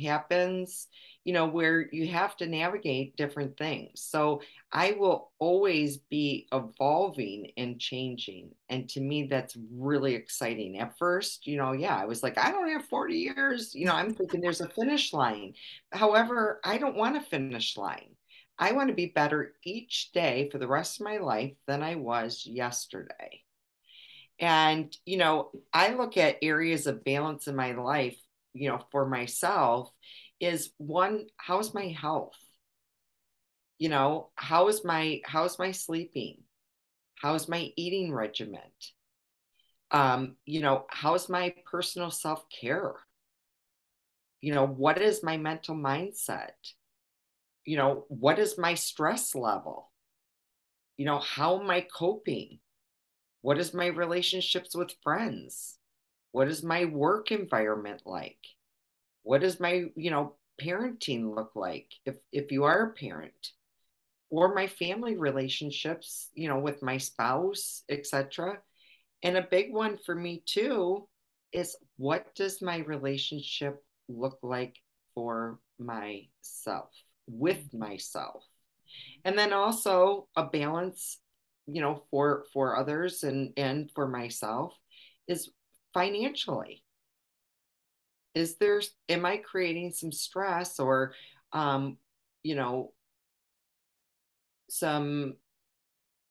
happens 0.01 0.87
you 1.23 1.33
know, 1.33 1.45
where 1.45 1.87
you 1.91 2.07
have 2.07 2.35
to 2.37 2.47
navigate 2.47 3.15
different 3.15 3.55
things. 3.57 4.01
So 4.01 4.41
I 4.71 4.93
will 4.93 5.31
always 5.37 5.97
be 5.97 6.47
evolving 6.51 7.51
and 7.57 7.79
changing. 7.79 8.51
And 8.69 8.89
to 8.89 9.01
me, 9.01 9.27
that's 9.27 9.55
really 9.71 10.15
exciting. 10.15 10.79
At 10.79 10.97
first, 10.97 11.45
you 11.45 11.57
know, 11.57 11.73
yeah, 11.73 11.95
I 11.95 12.05
was 12.05 12.23
like, 12.23 12.39
I 12.39 12.51
don't 12.51 12.69
have 12.69 12.85
40 12.85 13.15
years. 13.15 13.75
You 13.75 13.85
know, 13.85 13.93
I'm 13.93 14.13
thinking 14.13 14.41
there's 14.41 14.61
a 14.61 14.69
finish 14.69 15.13
line. 15.13 15.53
However, 15.91 16.59
I 16.63 16.79
don't 16.79 16.97
want 16.97 17.17
a 17.17 17.21
finish 17.21 17.77
line. 17.77 18.15
I 18.57 18.71
want 18.71 18.89
to 18.89 18.95
be 18.95 19.07
better 19.07 19.53
each 19.63 20.11
day 20.13 20.49
for 20.51 20.57
the 20.57 20.67
rest 20.67 20.99
of 20.99 21.05
my 21.05 21.17
life 21.17 21.53
than 21.67 21.83
I 21.83 21.95
was 21.95 22.45
yesterday. 22.45 23.43
And, 24.39 24.95
you 25.05 25.17
know, 25.17 25.51
I 25.71 25.93
look 25.93 26.17
at 26.17 26.37
areas 26.41 26.87
of 26.87 27.03
balance 27.03 27.47
in 27.47 27.55
my 27.55 27.73
life, 27.73 28.17
you 28.53 28.69
know, 28.69 28.79
for 28.91 29.05
myself 29.05 29.91
is 30.41 30.71
one, 30.77 31.27
how's 31.37 31.73
my 31.73 31.87
health? 31.87 32.35
You 33.77 33.89
know, 33.89 34.31
how 34.35 34.67
is 34.67 34.83
my 34.83 35.21
how's 35.23 35.57
my 35.57 35.71
sleeping? 35.71 36.37
How's 37.15 37.47
my 37.47 37.71
eating 37.77 38.13
regiment? 38.13 38.63
Um, 39.91 40.37
you 40.45 40.61
know, 40.61 40.85
how's 40.89 41.29
my 41.29 41.53
personal 41.69 42.09
self-care? 42.09 42.93
You 44.41 44.55
know, 44.55 44.65
what 44.65 44.99
is 44.99 45.23
my 45.23 45.37
mental 45.37 45.75
mindset? 45.75 46.51
You 47.65 47.77
know, 47.77 48.05
what 48.07 48.39
is 48.39 48.57
my 48.57 48.73
stress 48.73 49.35
level? 49.35 49.91
You 50.97 51.05
know, 51.05 51.19
how 51.19 51.59
am 51.59 51.69
I 51.69 51.81
coping? 51.81 52.59
What 53.41 53.59
is 53.59 53.73
my 53.73 53.87
relationships 53.87 54.75
with 54.75 54.95
friends? 55.03 55.77
What 56.31 56.47
is 56.47 56.63
my 56.63 56.85
work 56.85 57.31
environment 57.31 58.01
like? 58.05 58.39
What 59.23 59.41
does 59.41 59.59
my, 59.59 59.85
you 59.95 60.11
know, 60.11 60.35
parenting 60.61 61.35
look 61.35 61.51
like 61.55 61.91
if 62.05 62.15
if 62.31 62.51
you 62.51 62.63
are 62.65 62.87
a 62.87 62.93
parent? 62.93 63.51
Or 64.29 64.53
my 64.53 64.67
family 64.67 65.17
relationships, 65.17 66.29
you 66.33 66.47
know, 66.47 66.59
with 66.59 66.81
my 66.81 66.97
spouse, 66.97 67.83
etc. 67.89 68.59
And 69.23 69.37
a 69.37 69.47
big 69.49 69.73
one 69.73 69.97
for 70.05 70.15
me 70.15 70.41
too 70.45 71.07
is 71.51 71.75
what 71.97 72.33
does 72.35 72.61
my 72.61 72.77
relationship 72.77 73.83
look 74.07 74.39
like 74.41 74.77
for 75.13 75.59
myself, 75.79 76.89
with 77.27 77.57
mm-hmm. 77.57 77.79
myself? 77.79 78.43
And 79.25 79.37
then 79.37 79.53
also 79.53 80.27
a 80.35 80.45
balance, 80.45 81.17
you 81.67 81.81
know, 81.81 82.03
for 82.09 82.45
for 82.53 82.77
others 82.77 83.23
and 83.23 83.53
and 83.57 83.91
for 83.93 84.07
myself 84.07 84.73
is 85.27 85.49
financially. 85.93 86.83
Is 88.33 88.57
there 88.57 88.81
am 89.09 89.25
I 89.25 89.37
creating 89.37 89.91
some 89.91 90.11
stress 90.11 90.79
or 90.79 91.13
um, 91.53 91.97
you 92.43 92.55
know, 92.55 92.93
some 94.69 95.35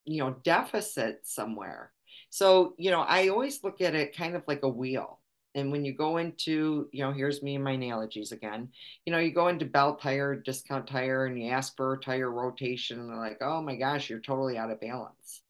you 0.05 0.17
know, 0.17 0.35
deficit 0.43 1.21
somewhere. 1.23 1.91
So, 2.29 2.73
you 2.77 2.91
know, 2.91 3.01
I 3.01 3.27
always 3.27 3.63
look 3.63 3.81
at 3.81 3.95
it 3.95 4.15
kind 4.15 4.35
of 4.35 4.43
like 4.47 4.63
a 4.63 4.69
wheel. 4.69 5.19
And 5.53 5.71
when 5.71 5.83
you 5.83 5.93
go 5.93 6.17
into, 6.17 6.87
you 6.93 7.03
know, 7.03 7.11
here's 7.11 7.43
me 7.43 7.55
and 7.55 7.63
my 7.63 7.71
analogies 7.71 8.31
again. 8.31 8.69
You 9.05 9.11
know, 9.11 9.19
you 9.19 9.31
go 9.33 9.49
into 9.49 9.65
Belle 9.65 9.97
Tire, 9.97 10.35
discount 10.35 10.87
tire, 10.87 11.25
and 11.25 11.41
you 11.41 11.49
ask 11.49 11.75
for 11.75 11.97
tire 11.97 12.31
rotation, 12.31 12.99
and 12.99 13.09
they're 13.09 13.17
like, 13.17 13.39
oh 13.41 13.61
my 13.61 13.75
gosh, 13.75 14.09
you're 14.09 14.19
totally 14.19 14.57
out 14.57 14.71
of 14.71 14.79
balance. 14.79 15.41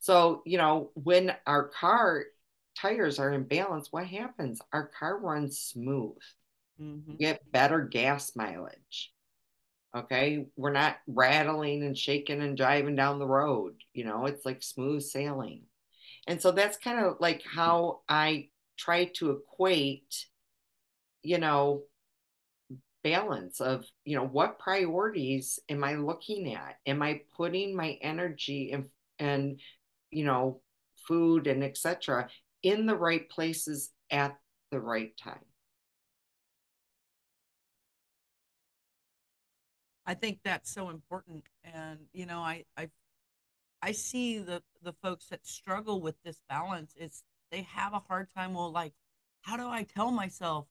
So, 0.00 0.42
you 0.44 0.58
know, 0.58 0.90
when 0.94 1.34
our 1.46 1.64
car 1.64 2.24
tires 2.80 3.18
are 3.18 3.32
in 3.32 3.44
balance, 3.44 3.88
what 3.90 4.06
happens? 4.06 4.60
Our 4.72 4.86
car 4.98 5.18
runs 5.18 5.58
smooth. 5.58 6.16
Mm-hmm. 6.80 7.16
get 7.16 7.40
better 7.50 7.80
gas 7.80 8.36
mileage. 8.36 9.10
Okay. 9.96 10.44
We're 10.56 10.72
not 10.72 10.98
rattling 11.06 11.82
and 11.82 11.96
shaking 11.96 12.42
and 12.42 12.54
driving 12.54 12.96
down 12.96 13.18
the 13.18 13.26
road. 13.26 13.76
You 13.94 14.04
know, 14.04 14.26
it's 14.26 14.44
like 14.44 14.62
smooth 14.62 15.02
sailing. 15.02 15.62
And 16.26 16.40
so 16.40 16.50
that's 16.50 16.76
kind 16.76 17.02
of 17.02 17.16
like 17.18 17.42
how 17.42 18.00
I 18.10 18.48
try 18.76 19.06
to 19.16 19.30
equate, 19.30 20.26
you 21.22 21.38
know, 21.38 21.84
balance 23.02 23.62
of, 23.62 23.86
you 24.04 24.16
know, 24.16 24.26
what 24.26 24.58
priorities 24.58 25.58
am 25.70 25.82
I 25.82 25.94
looking 25.94 26.52
at? 26.52 26.76
Am 26.84 27.00
I 27.00 27.22
putting 27.38 27.74
my 27.74 27.96
energy 28.02 28.72
and, 28.72 28.90
and 29.18 29.60
you 30.10 30.24
know, 30.24 30.60
food 31.06 31.46
and 31.46 31.64
etc. 31.64 32.28
in 32.66 32.84
the 32.84 32.96
right 32.96 33.28
places 33.30 33.92
at 34.10 34.36
the 34.72 34.80
right 34.80 35.16
time? 35.16 35.44
I 40.04 40.14
think 40.14 40.40
that's 40.42 40.72
so 40.72 40.90
important. 40.90 41.44
And, 41.62 42.00
you 42.12 42.26
know, 42.26 42.40
I, 42.40 42.64
I, 42.76 42.88
I 43.80 43.92
see 43.92 44.40
the, 44.40 44.62
the 44.82 44.94
folks 44.94 45.26
that 45.26 45.46
struggle 45.46 46.00
with 46.00 46.16
this 46.24 46.42
balance. 46.48 46.92
It's, 46.96 47.22
they 47.52 47.62
have 47.62 47.92
a 47.92 48.02
hard 48.08 48.28
time. 48.36 48.54
Well, 48.54 48.72
like, 48.72 48.94
how 49.42 49.56
do 49.56 49.68
I 49.68 49.84
tell 49.84 50.10
myself, 50.10 50.66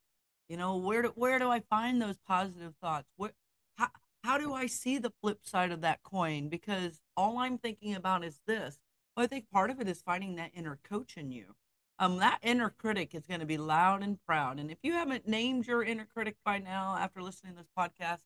you 0.50 0.58
know, 0.58 0.76
where 0.76 1.02
do, 1.02 1.14
where 1.16 1.40
do 1.40 1.50
I 1.50 1.62
find 1.70 2.02
those 2.02 2.18
positive 2.28 2.74
thoughts? 2.82 3.08
What, 3.16 3.32
how, 3.78 3.88
how 4.22 4.38
do 4.38 4.54
I 4.54 4.66
see 4.66 4.98
the 4.98 5.14
flip 5.22 5.40
side 5.44 5.72
of 5.72 5.80
that 5.82 6.04
coin? 6.04 6.50
Because 6.50 7.00
all 7.16 7.38
I'm 7.38 7.58
thinking 7.58 7.96
about 7.96 8.26
is 8.26 8.42
this. 8.48 8.80
Well, 9.16 9.24
I 9.24 9.28
think 9.28 9.50
part 9.50 9.70
of 9.70 9.80
it 9.80 9.88
is 9.88 10.02
finding 10.02 10.36
that 10.36 10.52
inner 10.54 10.78
coach 10.84 11.16
in 11.16 11.32
you. 11.32 11.56
Um, 11.98 12.18
that 12.18 12.40
inner 12.42 12.70
critic 12.70 13.16
is 13.16 13.26
going 13.26 13.40
to 13.40 13.46
be 13.46 13.58
loud 13.58 14.04
and 14.04 14.18
proud. 14.26 14.60
And 14.60 14.70
if 14.70 14.80
you 14.84 14.94
haven't 14.94 15.28
named 15.28 15.66
your 15.66 15.82
inner 15.82 16.06
critic 16.14 16.36
by 16.44 16.60
now 16.60 16.98
after 17.00 17.22
listening 17.22 17.54
to 17.54 17.60
this 17.60 17.70
podcast, 17.78 18.24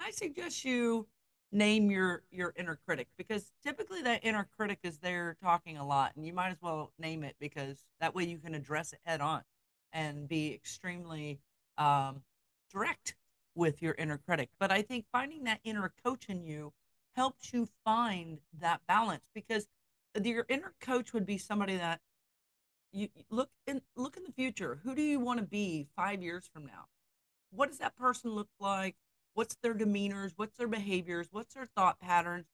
I 0.00 0.10
suggest 0.10 0.64
you 0.64 1.06
name 1.52 1.90
your 1.90 2.24
your 2.30 2.52
inner 2.56 2.78
critic 2.84 3.06
because 3.16 3.52
typically 3.62 4.02
that 4.02 4.24
inner 4.24 4.48
critic 4.56 4.80
is 4.82 4.98
there 4.98 5.36
talking 5.42 5.78
a 5.78 5.86
lot 5.86 6.12
and 6.16 6.26
you 6.26 6.32
might 6.32 6.50
as 6.50 6.60
well 6.60 6.92
name 6.98 7.22
it 7.22 7.36
because 7.40 7.84
that 8.00 8.14
way 8.14 8.24
you 8.24 8.36
can 8.38 8.54
address 8.54 8.92
it 8.92 8.98
head 9.04 9.20
on 9.20 9.42
and 9.92 10.28
be 10.28 10.52
extremely 10.52 11.38
um, 11.78 12.20
direct 12.72 13.14
with 13.54 13.80
your 13.80 13.94
inner 13.96 14.18
critic 14.18 14.50
but 14.58 14.72
i 14.72 14.82
think 14.82 15.06
finding 15.12 15.44
that 15.44 15.60
inner 15.62 15.92
coach 16.04 16.26
in 16.28 16.42
you 16.42 16.72
helps 17.14 17.52
you 17.52 17.68
find 17.84 18.38
that 18.58 18.80
balance 18.88 19.24
because 19.32 19.68
your 20.22 20.44
inner 20.48 20.74
coach 20.80 21.12
would 21.12 21.24
be 21.24 21.38
somebody 21.38 21.76
that 21.76 22.00
you 22.96 23.08
look 23.30 23.50
in 23.66 23.80
look 23.96 24.16
in 24.16 24.24
the 24.24 24.32
future 24.32 24.80
who 24.82 24.94
do 24.94 25.02
you 25.02 25.20
want 25.20 25.38
to 25.38 25.46
be 25.46 25.86
five 25.94 26.22
years 26.22 26.48
from 26.52 26.64
now 26.66 26.86
what 27.50 27.68
does 27.68 27.78
that 27.78 27.96
person 27.96 28.30
look 28.30 28.48
like 28.58 28.96
what's 29.36 29.56
their 29.56 29.74
demeanors, 29.74 30.32
what's 30.36 30.56
their 30.56 30.66
behaviors, 30.66 31.28
what's 31.30 31.54
their 31.54 31.66
thought 31.66 32.00
patterns. 32.00 32.46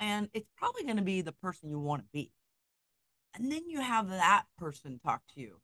And 0.00 0.28
it's 0.34 0.50
probably 0.56 0.82
going 0.82 0.96
to 0.96 1.02
be 1.02 1.22
the 1.22 1.32
person 1.32 1.70
you 1.70 1.78
want 1.78 2.02
to 2.02 2.08
be. 2.12 2.32
And 3.34 3.50
then 3.50 3.62
you 3.68 3.80
have 3.80 4.08
that 4.10 4.44
person 4.58 4.98
talk 4.98 5.22
to 5.34 5.40
you 5.40 5.60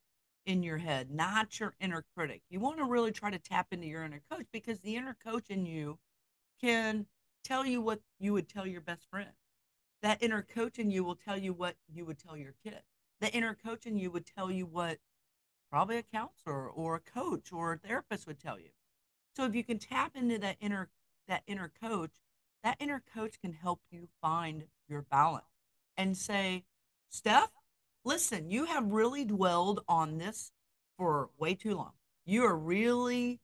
in 0.46 0.62
your 0.62 0.78
head, 0.78 1.10
not 1.10 1.58
your 1.58 1.74
inner 1.80 2.04
critic. 2.16 2.42
You 2.48 2.60
want 2.60 2.78
to 2.78 2.84
really 2.84 3.10
try 3.10 3.30
to 3.30 3.38
tap 3.38 3.68
into 3.72 3.88
your 3.88 4.04
inner 4.04 4.22
coach 4.30 4.46
because 4.52 4.80
the 4.80 4.96
inner 4.96 5.16
coach 5.24 5.50
in 5.50 5.66
you 5.66 5.98
can 6.60 7.06
tell 7.44 7.66
you 7.66 7.80
what 7.80 8.00
you 8.20 8.32
would 8.32 8.48
tell 8.48 8.66
your 8.66 8.80
best 8.80 9.06
friend. 9.10 9.30
That 10.02 10.22
inner 10.22 10.42
coach 10.42 10.78
in 10.78 10.90
you 10.92 11.02
will 11.02 11.16
tell 11.16 11.36
you 11.36 11.52
what 11.52 11.74
you 11.92 12.04
would 12.04 12.18
tell 12.18 12.36
your 12.36 12.54
kid. 12.64 12.82
The 13.22 13.32
inner 13.32 13.54
coach 13.54 13.86
in 13.86 13.96
you 13.96 14.10
would 14.10 14.26
tell 14.26 14.50
you 14.50 14.66
what 14.66 14.98
probably 15.70 15.96
a 15.96 16.02
counselor 16.02 16.68
or 16.68 16.96
a 16.96 17.00
coach 17.00 17.52
or 17.52 17.74
a 17.74 17.78
therapist 17.78 18.26
would 18.26 18.40
tell 18.40 18.58
you. 18.58 18.70
So 19.36 19.44
if 19.44 19.54
you 19.54 19.62
can 19.62 19.78
tap 19.78 20.16
into 20.16 20.38
that 20.38 20.56
inner 20.60 20.90
that 21.28 21.44
inner 21.46 21.70
coach, 21.80 22.10
that 22.64 22.78
inner 22.80 23.00
coach 23.14 23.40
can 23.40 23.52
help 23.52 23.80
you 23.92 24.08
find 24.20 24.64
your 24.88 25.02
balance 25.02 25.44
and 25.96 26.16
say, 26.16 26.64
Steph, 27.10 27.52
listen, 28.04 28.50
you 28.50 28.64
have 28.64 28.90
really 28.90 29.24
dwelled 29.24 29.84
on 29.86 30.18
this 30.18 30.50
for 30.98 31.30
way 31.38 31.54
too 31.54 31.76
long. 31.76 31.92
You 32.26 32.44
are 32.44 32.56
really 32.56 33.38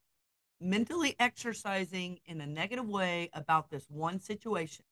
mentally 0.60 1.14
exercising 1.20 2.18
in 2.26 2.40
a 2.40 2.46
negative 2.46 2.88
way 2.88 3.30
about 3.32 3.70
this 3.70 3.86
one 3.88 4.18
situation. 4.18 4.84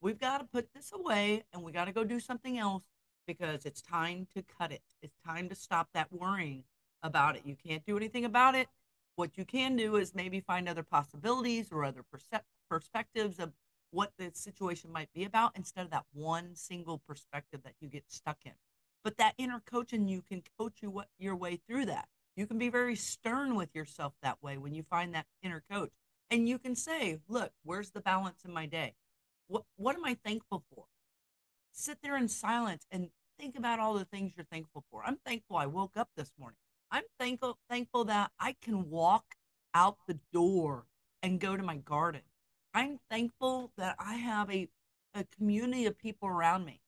We've 0.00 0.18
got 0.18 0.38
to 0.38 0.44
put 0.44 0.72
this 0.72 0.92
away 0.94 1.44
and 1.52 1.62
we 1.62 1.72
got 1.72 1.84
to 1.84 1.92
go 1.92 2.04
do 2.04 2.18
something 2.18 2.56
else 2.56 2.84
because 3.26 3.64
it's 3.64 3.82
time 3.82 4.26
to 4.34 4.42
cut 4.42 4.72
it. 4.72 4.82
It's 5.02 5.16
time 5.26 5.48
to 5.48 5.54
stop 5.54 5.88
that 5.94 6.12
worrying 6.12 6.64
about 7.02 7.36
it. 7.36 7.42
You 7.44 7.56
can't 7.56 7.84
do 7.84 7.96
anything 7.96 8.24
about 8.24 8.54
it. 8.54 8.68
What 9.16 9.36
you 9.36 9.44
can 9.44 9.76
do 9.76 9.96
is 9.96 10.14
maybe 10.14 10.40
find 10.40 10.68
other 10.68 10.82
possibilities 10.82 11.68
or 11.70 11.84
other 11.84 12.04
perspectives 12.68 13.38
of 13.38 13.52
what 13.90 14.12
the 14.18 14.30
situation 14.34 14.90
might 14.90 15.12
be 15.14 15.24
about 15.24 15.52
instead 15.54 15.84
of 15.84 15.90
that 15.90 16.04
one 16.12 16.54
single 16.54 17.00
perspective 17.06 17.60
that 17.62 17.74
you 17.80 17.88
get 17.88 18.04
stuck 18.08 18.38
in. 18.44 18.52
But 19.04 19.18
that 19.18 19.34
inner 19.38 19.60
coach 19.60 19.92
and 19.92 20.10
you 20.10 20.22
can 20.22 20.42
coach 20.58 20.78
you 20.80 20.90
what, 20.90 21.08
your 21.18 21.36
way 21.36 21.60
through 21.68 21.86
that. 21.86 22.08
You 22.36 22.46
can 22.46 22.58
be 22.58 22.70
very 22.70 22.96
stern 22.96 23.54
with 23.54 23.68
yourself 23.74 24.14
that 24.22 24.42
way 24.42 24.58
when 24.58 24.74
you 24.74 24.82
find 24.82 25.14
that 25.14 25.26
inner 25.42 25.62
coach. 25.70 25.92
And 26.30 26.48
you 26.48 26.58
can 26.58 26.74
say, 26.74 27.18
look, 27.28 27.52
where's 27.62 27.90
the 27.90 28.00
balance 28.00 28.44
in 28.44 28.52
my 28.52 28.66
day? 28.66 28.94
What, 29.46 29.62
what 29.76 29.94
am 29.94 30.04
I 30.04 30.16
thankful 30.24 30.64
for? 30.74 30.86
Sit 31.76 31.98
there 32.02 32.16
in 32.16 32.28
silence 32.28 32.86
and 32.92 33.10
think 33.36 33.58
about 33.58 33.80
all 33.80 33.94
the 33.94 34.04
things 34.04 34.32
you're 34.36 34.44
thankful 34.44 34.84
for. 34.92 35.02
I'm 35.04 35.16
thankful 35.26 35.56
I 35.56 35.66
woke 35.66 35.96
up 35.96 36.08
this 36.16 36.32
morning. 36.38 36.56
I'm 36.88 37.02
thankful 37.18 37.58
thankful 37.68 38.04
that 38.04 38.30
I 38.38 38.54
can 38.62 38.88
walk 38.88 39.34
out 39.74 39.96
the 40.06 40.20
door 40.32 40.86
and 41.20 41.40
go 41.40 41.56
to 41.56 41.62
my 41.64 41.76
garden. 41.76 42.20
I'm 42.72 43.00
thankful 43.10 43.72
that 43.76 43.96
I 43.98 44.14
have 44.14 44.48
a, 44.52 44.68
a 45.14 45.24
community 45.36 45.84
of 45.86 45.98
people 45.98 46.28
around 46.28 46.64
me. 46.64 46.80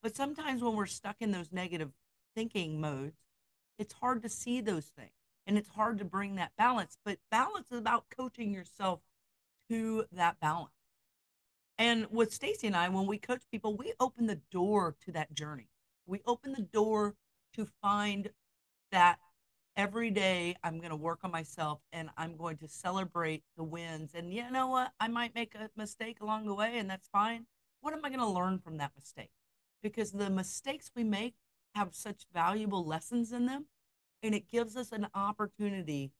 But 0.00 0.14
sometimes 0.14 0.62
when 0.62 0.76
we're 0.76 0.86
stuck 0.86 1.16
in 1.18 1.32
those 1.32 1.50
negative 1.50 1.90
thinking 2.36 2.80
modes, 2.80 3.18
it's 3.80 3.94
hard 3.94 4.22
to 4.22 4.28
see 4.28 4.60
those 4.60 4.86
things 4.86 5.10
and 5.44 5.58
it's 5.58 5.70
hard 5.70 5.98
to 5.98 6.04
bring 6.04 6.36
that 6.36 6.52
balance. 6.56 6.96
But 7.04 7.18
balance 7.32 7.66
is 7.72 7.78
about 7.78 8.04
coaching 8.16 8.54
yourself 8.54 9.00
to 9.68 10.04
that 10.12 10.38
balance. 10.38 10.79
And 11.80 12.06
with 12.10 12.30
Stacey 12.30 12.66
and 12.66 12.76
I, 12.76 12.90
when 12.90 13.06
we 13.06 13.16
coach 13.16 13.40
people, 13.50 13.74
we 13.74 13.94
open 14.00 14.26
the 14.26 14.38
door 14.52 14.96
to 15.06 15.12
that 15.12 15.32
journey. 15.32 15.70
We 16.04 16.20
open 16.26 16.52
the 16.52 16.60
door 16.60 17.14
to 17.54 17.66
find 17.80 18.28
that 18.92 19.18
every 19.78 20.10
day 20.10 20.56
I'm 20.62 20.76
going 20.76 20.90
to 20.90 20.96
work 20.96 21.20
on 21.24 21.30
myself 21.30 21.80
and 21.90 22.10
I'm 22.18 22.36
going 22.36 22.58
to 22.58 22.68
celebrate 22.68 23.44
the 23.56 23.64
wins. 23.64 24.10
And 24.14 24.30
you 24.30 24.50
know 24.50 24.66
what? 24.66 24.92
I 25.00 25.08
might 25.08 25.34
make 25.34 25.54
a 25.54 25.70
mistake 25.74 26.20
along 26.20 26.44
the 26.44 26.54
way, 26.54 26.76
and 26.76 26.90
that's 26.90 27.08
fine. 27.08 27.46
What 27.80 27.94
am 27.94 28.04
I 28.04 28.10
going 28.10 28.20
to 28.20 28.26
learn 28.26 28.58
from 28.58 28.76
that 28.76 28.92
mistake? 28.94 29.30
Because 29.82 30.12
the 30.12 30.28
mistakes 30.28 30.90
we 30.94 31.02
make 31.02 31.36
have 31.74 31.94
such 31.94 32.26
valuable 32.34 32.84
lessons 32.84 33.32
in 33.32 33.46
them, 33.46 33.68
and 34.22 34.34
it 34.34 34.50
gives 34.50 34.76
us 34.76 34.92
an 34.92 35.06
opportunity 35.14 36.12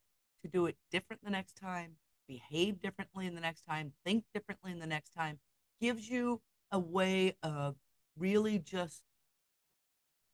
to 0.42 0.48
do 0.48 0.64
it 0.64 0.76
different 0.90 1.22
the 1.22 1.30
next 1.30 1.58
time, 1.58 1.96
behave 2.26 2.80
differently 2.80 3.26
in 3.26 3.34
the 3.34 3.42
next 3.42 3.66
time, 3.68 3.92
think 4.06 4.24
differently 4.32 4.72
in 4.72 4.78
the 4.78 4.86
next 4.86 5.10
time. 5.10 5.38
Gives 5.80 6.08
you 6.08 6.40
a 6.70 6.78
way 6.78 7.37
of 7.42 7.76
really 8.16 8.58
just 8.58 9.02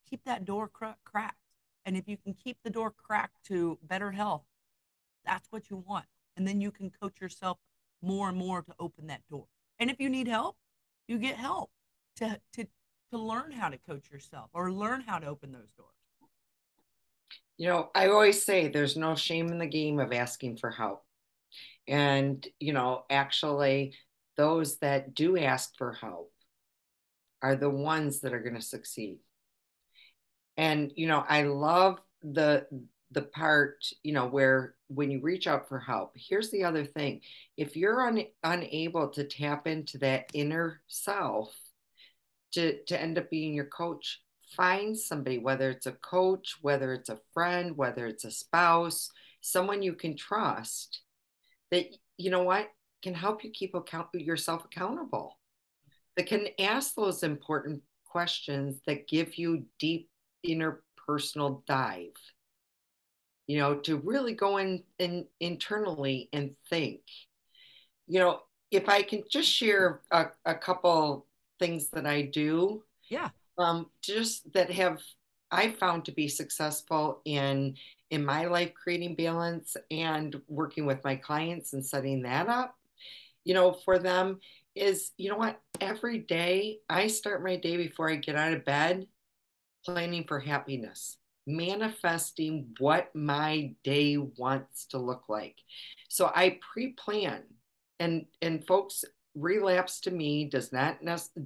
keep 0.08 0.24
that 0.24 0.44
door 0.44 0.68
cra- 0.68 0.96
cracked 1.04 1.36
and 1.86 1.96
if 1.96 2.08
you 2.08 2.16
can 2.16 2.34
keep 2.34 2.58
the 2.64 2.70
door 2.70 2.90
cracked 2.90 3.44
to 3.44 3.78
better 3.80 4.10
health, 4.10 4.42
that's 5.24 5.50
what 5.52 5.70
you 5.70 5.76
want. 5.76 6.06
And 6.36 6.46
then 6.46 6.60
you 6.60 6.72
can 6.72 6.90
coach 6.90 7.20
yourself 7.20 7.58
more 8.02 8.28
and 8.28 8.36
more 8.36 8.62
to 8.62 8.74
open 8.80 9.06
that 9.06 9.22
door. 9.30 9.46
And 9.78 9.88
if 9.88 10.00
you 10.00 10.10
need 10.10 10.26
help, 10.26 10.56
you 11.06 11.18
get 11.18 11.36
help 11.36 11.70
to 12.16 12.40
to 12.54 12.66
to 13.12 13.18
learn 13.18 13.52
how 13.52 13.68
to 13.68 13.78
coach 13.78 14.10
yourself 14.10 14.50
or 14.52 14.72
learn 14.72 15.02
how 15.02 15.18
to 15.20 15.26
open 15.28 15.52
those 15.52 15.70
doors. 15.76 15.90
You 17.56 17.68
know, 17.68 17.90
I 17.94 18.08
always 18.08 18.44
say 18.44 18.68
there's 18.68 18.96
no 18.96 19.14
shame 19.14 19.48
in 19.48 19.58
the 19.58 19.66
game 19.66 20.00
of 20.00 20.12
asking 20.12 20.56
for 20.56 20.70
help. 20.70 21.04
And, 21.88 22.46
you 22.58 22.72
know, 22.72 23.04
actually, 23.08 23.94
those 24.36 24.78
that 24.78 25.14
do 25.14 25.38
ask 25.38 25.76
for 25.76 25.92
help 25.92 26.32
are 27.42 27.56
the 27.56 27.70
ones 27.70 28.20
that 28.20 28.32
are 28.32 28.40
going 28.40 28.54
to 28.54 28.62
succeed. 28.62 29.18
And 30.56 30.90
you 30.96 31.06
know 31.06 31.22
i 31.28 31.42
love 31.42 32.00
the 32.22 32.66
the 33.10 33.22
part 33.22 33.84
you 34.02 34.12
know 34.12 34.26
where 34.26 34.74
when 34.88 35.10
you 35.10 35.20
reach 35.20 35.46
out 35.46 35.68
for 35.68 35.78
help 35.78 36.12
here's 36.14 36.50
the 36.50 36.64
other 36.64 36.84
thing. 36.84 37.20
If 37.56 37.76
you're 37.76 38.06
un, 38.06 38.24
unable 38.42 39.08
to 39.10 39.24
tap 39.24 39.66
into 39.66 39.98
that 39.98 40.30
inner 40.32 40.80
self 40.86 41.54
to 42.52 42.82
to 42.84 43.00
end 43.00 43.18
up 43.18 43.30
being 43.30 43.54
your 43.54 43.66
coach 43.66 44.22
find 44.56 44.96
somebody 44.96 45.38
whether 45.38 45.70
it's 45.70 45.86
a 45.86 45.92
coach 45.92 46.56
whether 46.62 46.92
it's 46.94 47.08
a 47.08 47.20
friend 47.34 47.76
whether 47.76 48.06
it's 48.06 48.24
a 48.24 48.30
spouse 48.30 49.10
someone 49.40 49.82
you 49.82 49.92
can 49.92 50.16
trust 50.16 51.00
that 51.70 51.86
you 52.16 52.30
know 52.30 52.44
what 52.44 52.68
can 53.02 53.14
help 53.14 53.44
you 53.44 53.50
keep 53.50 53.74
account 53.74 54.08
yourself 54.14 54.64
accountable 54.64 55.38
that 56.16 56.26
can 56.26 56.48
ask 56.58 56.94
those 56.94 57.22
important 57.22 57.82
questions 58.04 58.80
that 58.86 59.08
give 59.08 59.36
you 59.36 59.64
deep 59.78 60.08
interpersonal 60.46 61.64
dive. 61.66 62.16
You 63.46 63.58
know 63.58 63.76
to 63.80 63.98
really 63.98 64.34
go 64.34 64.56
in, 64.56 64.82
in 64.98 65.26
internally 65.40 66.28
and 66.32 66.56
think. 66.68 67.00
You 68.08 68.20
know 68.20 68.40
if 68.70 68.88
i 68.88 69.02
can 69.02 69.22
just 69.30 69.48
share 69.48 70.00
a, 70.10 70.26
a 70.44 70.54
couple 70.54 71.26
things 71.58 71.88
that 71.90 72.06
i 72.06 72.22
do 72.22 72.82
yeah. 73.08 73.30
um 73.58 73.86
just 74.02 74.52
that 74.52 74.70
have 74.70 75.00
i 75.50 75.70
found 75.70 76.04
to 76.04 76.12
be 76.12 76.28
successful 76.28 77.20
in 77.24 77.74
in 78.10 78.24
my 78.24 78.46
life 78.46 78.72
creating 78.74 79.14
balance 79.14 79.76
and 79.90 80.40
working 80.48 80.86
with 80.86 81.02
my 81.04 81.16
clients 81.16 81.72
and 81.72 81.84
setting 81.84 82.22
that 82.22 82.48
up 82.48 82.76
you 83.46 83.54
know 83.54 83.72
for 83.72 83.98
them 83.98 84.38
is 84.74 85.12
you 85.16 85.30
know 85.30 85.38
what 85.38 85.58
every 85.80 86.18
day 86.18 86.78
i 86.90 87.06
start 87.06 87.42
my 87.42 87.56
day 87.56 87.78
before 87.78 88.10
i 88.10 88.16
get 88.16 88.36
out 88.36 88.52
of 88.52 88.64
bed 88.66 89.06
planning 89.86 90.24
for 90.26 90.40
happiness, 90.40 91.16
manifesting 91.46 92.74
what 92.78 93.14
my 93.14 93.72
day 93.84 94.16
wants 94.16 94.86
to 94.86 94.98
look 94.98 95.28
like. 95.28 95.56
So 96.08 96.30
I 96.34 96.58
pre-plan 96.72 97.44
and 98.00 98.26
and 98.42 98.66
folks 98.66 99.04
relapse 99.34 100.00
to 100.00 100.10
me 100.10 100.46
does 100.46 100.72
not 100.72 100.98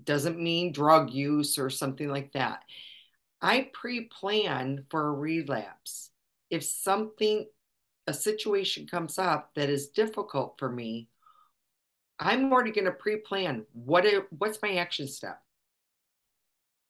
doesn't 0.05 0.41
mean 0.41 0.73
drug 0.73 1.11
use 1.11 1.59
or 1.59 1.69
something 1.71 2.09
like 2.09 2.33
that. 2.33 2.63
I 3.43 3.69
pre-plan 3.73 4.87
for 4.91 5.09
a 5.09 5.13
relapse. 5.13 6.11
If 6.49 6.65
something 6.65 7.47
a 8.07 8.15
situation 8.15 8.87
comes 8.87 9.19
up 9.19 9.51
that 9.55 9.69
is 9.69 9.89
difficult 9.89 10.57
for 10.59 10.71
me, 10.71 11.09
I'm 12.21 12.53
already 12.53 12.71
going 12.71 12.85
to 12.85 12.93
pre-plan 12.93 13.65
what 13.73 14.05
it, 14.05 14.27
what's 14.39 14.59
my 14.63 14.75
action 14.75 15.09
step 15.09 15.41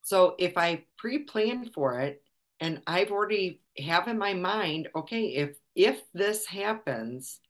so 0.03 0.35
if 0.39 0.57
I 0.57 0.85
pre-plan 0.97 1.71
for 1.73 2.01
it 2.01 2.23
and 2.59 2.83
I've 2.87 3.11
already 3.11 3.61
have 3.79 4.09
in 4.09 4.19
my 4.19 4.35
mind, 4.35 4.89
okay, 4.97 5.27
if 5.27 5.57
if 5.75 6.03
this 6.13 6.47
happens, 6.47 7.41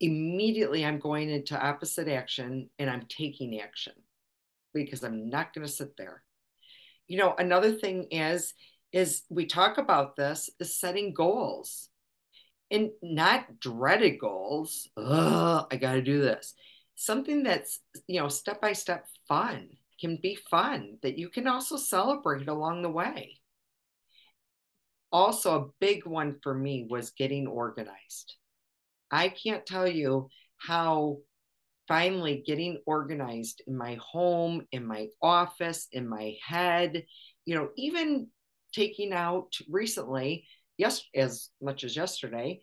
immediately 0.00 0.84
I'm 0.84 0.98
going 0.98 1.30
into 1.30 1.60
opposite 1.60 2.08
action 2.08 2.68
and 2.80 2.90
I'm 2.90 3.06
taking 3.08 3.60
action 3.60 3.92
because 4.74 5.04
I'm 5.04 5.30
not 5.30 5.54
going 5.54 5.66
to 5.66 5.72
sit 5.72 5.96
there. 5.96 6.24
You 7.06 7.18
know, 7.18 7.34
another 7.38 7.72
thing 7.72 8.08
is 8.10 8.54
is 8.92 9.22
we 9.28 9.46
talk 9.46 9.78
about 9.78 10.16
this 10.16 10.50
is 10.58 10.80
setting 10.80 11.14
goals 11.14 11.90
and 12.72 12.90
not 13.02 13.60
dreaded 13.60 14.18
goals. 14.18 14.88
Oh, 14.96 15.66
I 15.70 15.76
got 15.76 15.94
to 15.94 16.02
do 16.02 16.20
this. 16.20 16.54
Something 17.00 17.44
that's, 17.44 17.80
you 18.08 18.20
know, 18.20 18.28
step 18.28 18.60
by 18.60 18.74
step 18.74 19.06
fun 19.26 19.70
can 19.98 20.18
be 20.22 20.34
fun 20.50 20.98
that 21.02 21.16
you 21.16 21.30
can 21.30 21.46
also 21.46 21.78
celebrate 21.78 22.46
along 22.46 22.82
the 22.82 22.90
way. 22.90 23.40
Also, 25.10 25.58
a 25.58 25.68
big 25.80 26.04
one 26.04 26.36
for 26.42 26.52
me 26.52 26.86
was 26.90 27.12
getting 27.12 27.46
organized. 27.46 28.36
I 29.10 29.30
can't 29.30 29.64
tell 29.64 29.88
you 29.88 30.28
how 30.58 31.20
finally 31.88 32.44
getting 32.46 32.82
organized 32.84 33.62
in 33.66 33.78
my 33.78 33.94
home, 33.94 34.66
in 34.70 34.84
my 34.84 35.08
office, 35.22 35.88
in 35.92 36.06
my 36.06 36.36
head, 36.46 37.02
you 37.46 37.54
know, 37.54 37.70
even 37.78 38.26
taking 38.74 39.14
out 39.14 39.54
recently, 39.70 40.44
yes, 40.76 41.02
as 41.14 41.48
much 41.62 41.82
as 41.82 41.96
yesterday, 41.96 42.60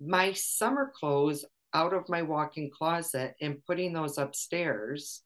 my 0.00 0.32
summer 0.34 0.92
clothes 0.94 1.44
out 1.74 1.92
of 1.92 2.08
my 2.08 2.22
walk-in 2.22 2.70
closet 2.70 3.34
and 3.40 3.64
putting 3.66 3.92
those 3.92 4.18
upstairs 4.18 5.22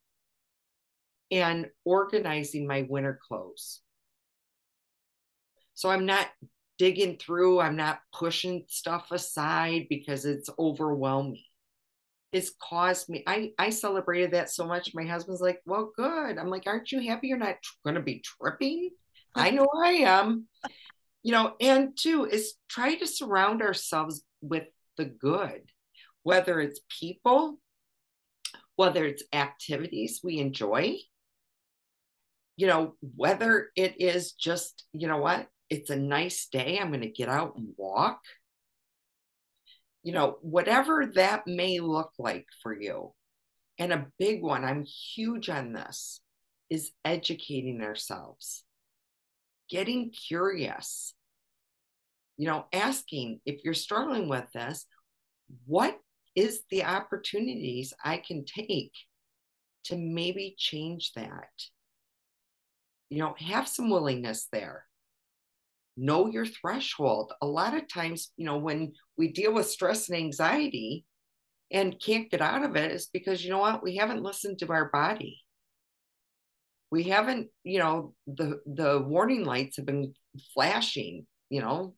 and 1.31 1.67
organizing 1.85 2.67
my 2.67 2.87
winter 2.89 3.19
clothes. 3.27 3.81
So 5.75 5.91
I'm 5.91 6.07
not 6.07 6.29
digging 6.79 7.17
through, 7.19 7.61
I'm 7.61 7.77
not 7.77 8.01
pushing 8.13 8.65
stuff 8.69 9.09
aside 9.11 9.87
because 9.89 10.25
it's 10.25 10.51
overwhelming. 10.59 11.43
It's 12.33 12.53
caused 12.63 13.09
me, 13.09 13.25
I, 13.27 13.53
I 13.59 13.71
celebrated 13.71 14.33
that 14.33 14.51
so 14.51 14.67
much. 14.67 14.95
My 14.95 15.05
husband's 15.05 15.41
like, 15.41 15.61
Well, 15.65 15.93
good. 15.97 16.39
I'm 16.39 16.49
like, 16.49 16.65
Aren't 16.67 16.93
you 16.93 17.01
happy 17.01 17.29
you're 17.29 17.39
not 17.39 17.57
going 17.85 17.95
to 17.95 18.03
be 18.03 18.23
tripping? 18.25 18.91
I 19.35 19.51
know 19.51 19.69
I 19.85 19.91
am. 19.93 20.47
You 21.23 21.33
know, 21.33 21.55
and 21.61 21.97
two 21.97 22.25
is 22.25 22.55
try 22.69 22.95
to 22.95 23.07
surround 23.07 23.61
ourselves 23.61 24.23
with 24.41 24.65
the 24.97 25.05
good, 25.05 25.63
whether 26.27 26.61
it's 26.61 26.81
people, 26.99 27.57
whether 28.75 29.05
it's 29.05 29.23
activities 29.33 30.23
we 30.25 30.41
enjoy, 30.41 30.97
you 32.57 32.67
know, 32.67 32.95
whether 33.15 33.69
it 33.77 34.01
is 34.01 34.33
just, 34.33 34.87
you 34.93 35.07
know 35.07 35.19
what, 35.19 35.47
it's 35.71 35.89
a 35.89 35.95
nice 35.95 36.49
day, 36.51 36.81
I'm 36.81 36.89
going 36.89 37.03
to 37.03 37.09
get 37.09 37.29
out 37.29 37.55
and 37.57 37.69
walk. 37.77 38.19
You 40.03 40.15
know, 40.15 40.39
whatever 40.41 41.13
that 41.15 41.47
may 41.47 41.79
look 41.79 42.11
like 42.19 42.47
for 42.61 42.77
you. 42.77 43.13
And 43.79 43.93
a 43.93 44.09
big 44.19 44.43
one, 44.43 44.65
I'm 44.65 44.85
huge 44.85 45.49
on 45.49 45.75
this, 45.75 46.21
is 46.69 46.91
educating 47.05 47.83
ourselves, 47.83 48.65
getting 49.71 50.11
curious, 50.11 51.15
you 52.37 52.49
know, 52.49 52.65
asking 52.73 53.43
if 53.47 53.63
you're 53.63 53.75
struggling 53.75 54.29
with 54.29 54.51
this, 54.53 54.87
what 55.67 55.97
is 56.37 56.61
the 56.71 56.85
opportunities 56.85 57.93
I 58.05 58.19
can 58.19 58.45
take 58.45 58.93
to 59.87 59.97
maybe 59.97 60.55
change 60.59 61.13
that? 61.15 61.49
you 63.09 63.19
know, 63.19 63.35
have 63.39 63.69
some 63.69 63.91
willingness 63.91 64.49
there. 64.53 64.85
Know 65.97 66.27
your 66.27 66.47
threshold. 66.47 67.33
A 67.41 67.47
lot 67.47 67.75
of 67.75 67.89
times, 67.89 68.31
you 68.37 68.45
know, 68.45 68.59
when 68.59 68.93
we 69.17 69.33
deal 69.33 69.53
with 69.53 69.69
stress 69.69 70.09
and 70.09 70.19
anxiety 70.19 71.05
and 71.71 72.01
can't 72.01 72.31
get 72.31 72.43
out 72.43 72.65
of 72.65 72.77
it, 72.77 72.93
it's 72.93 73.07
because, 73.07 73.45
you 73.45 73.51
know 73.51 73.59
what, 73.59 73.83
we 73.83 73.97
haven't 73.97 74.23
listened 74.23 74.59
to 74.59 74.71
our 74.71 74.91
body. 74.91 75.41
We 76.91 77.05
haven't, 77.05 77.49
you 77.65 77.79
know, 77.79 78.15
the 78.27 78.61
the 78.67 79.01
warning 79.01 79.45
lights 79.45 79.77
have 79.77 79.87
been 79.87 80.15
flashing, 80.55 81.27
you 81.51 81.61
know, 81.61 81.95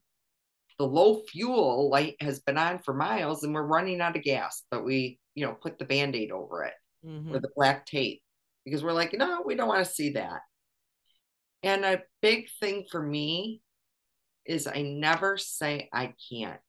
the 0.78 0.86
low 0.86 1.22
fuel 1.28 1.90
light 1.90 2.16
has 2.20 2.40
been 2.40 2.56
on 2.56 2.78
for 2.78 2.94
miles 2.94 3.42
and 3.42 3.54
we're 3.54 3.62
running 3.62 4.00
out 4.00 4.16
of 4.16 4.22
gas, 4.22 4.62
but 4.70 4.84
we, 4.84 5.18
you 5.34 5.44
know, 5.44 5.52
put 5.52 5.78
the 5.78 5.84
band-aid 5.84 6.30
over 6.30 6.64
it 6.64 6.74
mm-hmm. 7.04 7.34
or 7.34 7.40
the 7.40 7.50
black 7.56 7.84
tape 7.84 8.22
because 8.64 8.84
we're 8.84 8.92
like, 8.92 9.12
no, 9.12 9.42
we 9.44 9.54
don't 9.54 9.68
want 9.68 9.84
to 9.84 9.92
see 9.92 10.10
that. 10.10 10.40
And 11.62 11.84
a 11.84 12.02
big 12.22 12.48
thing 12.60 12.86
for 12.90 13.02
me 13.02 13.60
is 14.44 14.66
I 14.66 14.82
never 14.82 15.36
say 15.36 15.88
I 15.92 16.14
can't. 16.30 16.60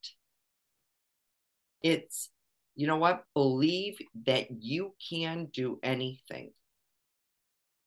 It's, 1.81 2.29
you 2.75 2.87
know 2.87 2.97
what? 2.97 3.23
Believe 3.35 3.97
that 4.25 4.47
you 4.49 4.95
can 5.09 5.49
do 5.53 5.79
anything. 5.83 6.51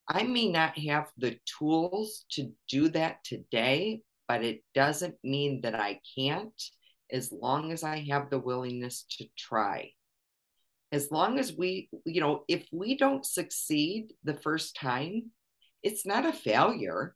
I 0.08 0.22
may 0.22 0.48
not 0.48 0.78
have 0.78 1.10
the 1.16 1.38
tools 1.58 2.24
to 2.32 2.52
do 2.68 2.88
that 2.90 3.24
today, 3.24 4.02
but 4.32 4.42
it 4.42 4.64
doesn't 4.74 5.16
mean 5.22 5.60
that 5.60 5.74
I 5.74 6.00
can't 6.16 6.62
as 7.10 7.30
long 7.30 7.70
as 7.70 7.84
I 7.84 7.98
have 8.08 8.30
the 8.30 8.38
willingness 8.38 9.04
to 9.18 9.26
try. 9.36 9.90
As 10.90 11.10
long 11.10 11.38
as 11.38 11.52
we, 11.52 11.90
you 12.06 12.22
know, 12.22 12.44
if 12.48 12.66
we 12.72 12.96
don't 12.96 13.26
succeed 13.26 14.14
the 14.24 14.32
first 14.32 14.74
time, 14.74 15.32
it's 15.82 16.06
not 16.06 16.24
a 16.24 16.32
failure. 16.32 17.14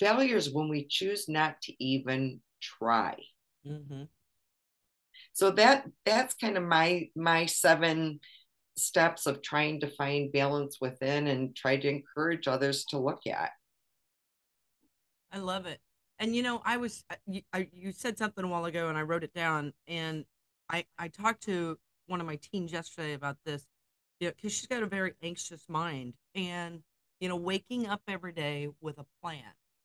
Failure 0.00 0.34
is 0.34 0.52
when 0.52 0.68
we 0.68 0.88
choose 0.88 1.28
not 1.28 1.62
to 1.62 1.84
even 1.84 2.40
try. 2.60 3.14
Mm-hmm. 3.64 4.06
So 5.34 5.52
that 5.52 5.86
that's 6.04 6.34
kind 6.34 6.56
of 6.56 6.64
my 6.64 7.10
my 7.14 7.46
seven 7.46 8.18
steps 8.76 9.26
of 9.26 9.40
trying 9.40 9.78
to 9.82 9.86
find 9.86 10.32
balance 10.32 10.78
within 10.80 11.28
and 11.28 11.54
try 11.54 11.76
to 11.76 11.88
encourage 11.88 12.48
others 12.48 12.86
to 12.86 12.98
look 12.98 13.28
at. 13.28 13.52
I 15.36 15.38
love 15.38 15.66
it. 15.66 15.80
And 16.18 16.34
you 16.34 16.42
know, 16.42 16.62
I 16.64 16.78
was 16.78 17.04
you, 17.26 17.42
I, 17.52 17.68
you 17.74 17.92
said 17.92 18.16
something 18.16 18.42
a 18.42 18.48
while 18.48 18.64
ago, 18.64 18.88
and 18.88 18.96
I 18.96 19.02
wrote 19.02 19.22
it 19.22 19.34
down. 19.34 19.74
And 19.86 20.24
I 20.70 20.86
I 20.98 21.08
talked 21.08 21.42
to 21.42 21.78
one 22.06 22.22
of 22.22 22.26
my 22.26 22.36
teens 22.36 22.72
yesterday 22.72 23.12
about 23.12 23.36
this, 23.44 23.66
you 24.18 24.28
know, 24.28 24.32
because 24.34 24.54
she's 24.54 24.66
got 24.66 24.82
a 24.82 24.86
very 24.86 25.12
anxious 25.22 25.68
mind, 25.68 26.14
and 26.34 26.82
you 27.20 27.28
know, 27.28 27.36
waking 27.36 27.86
up 27.86 28.00
every 28.08 28.32
day 28.32 28.68
with 28.80 28.96
a 28.96 29.04
plan. 29.22 29.42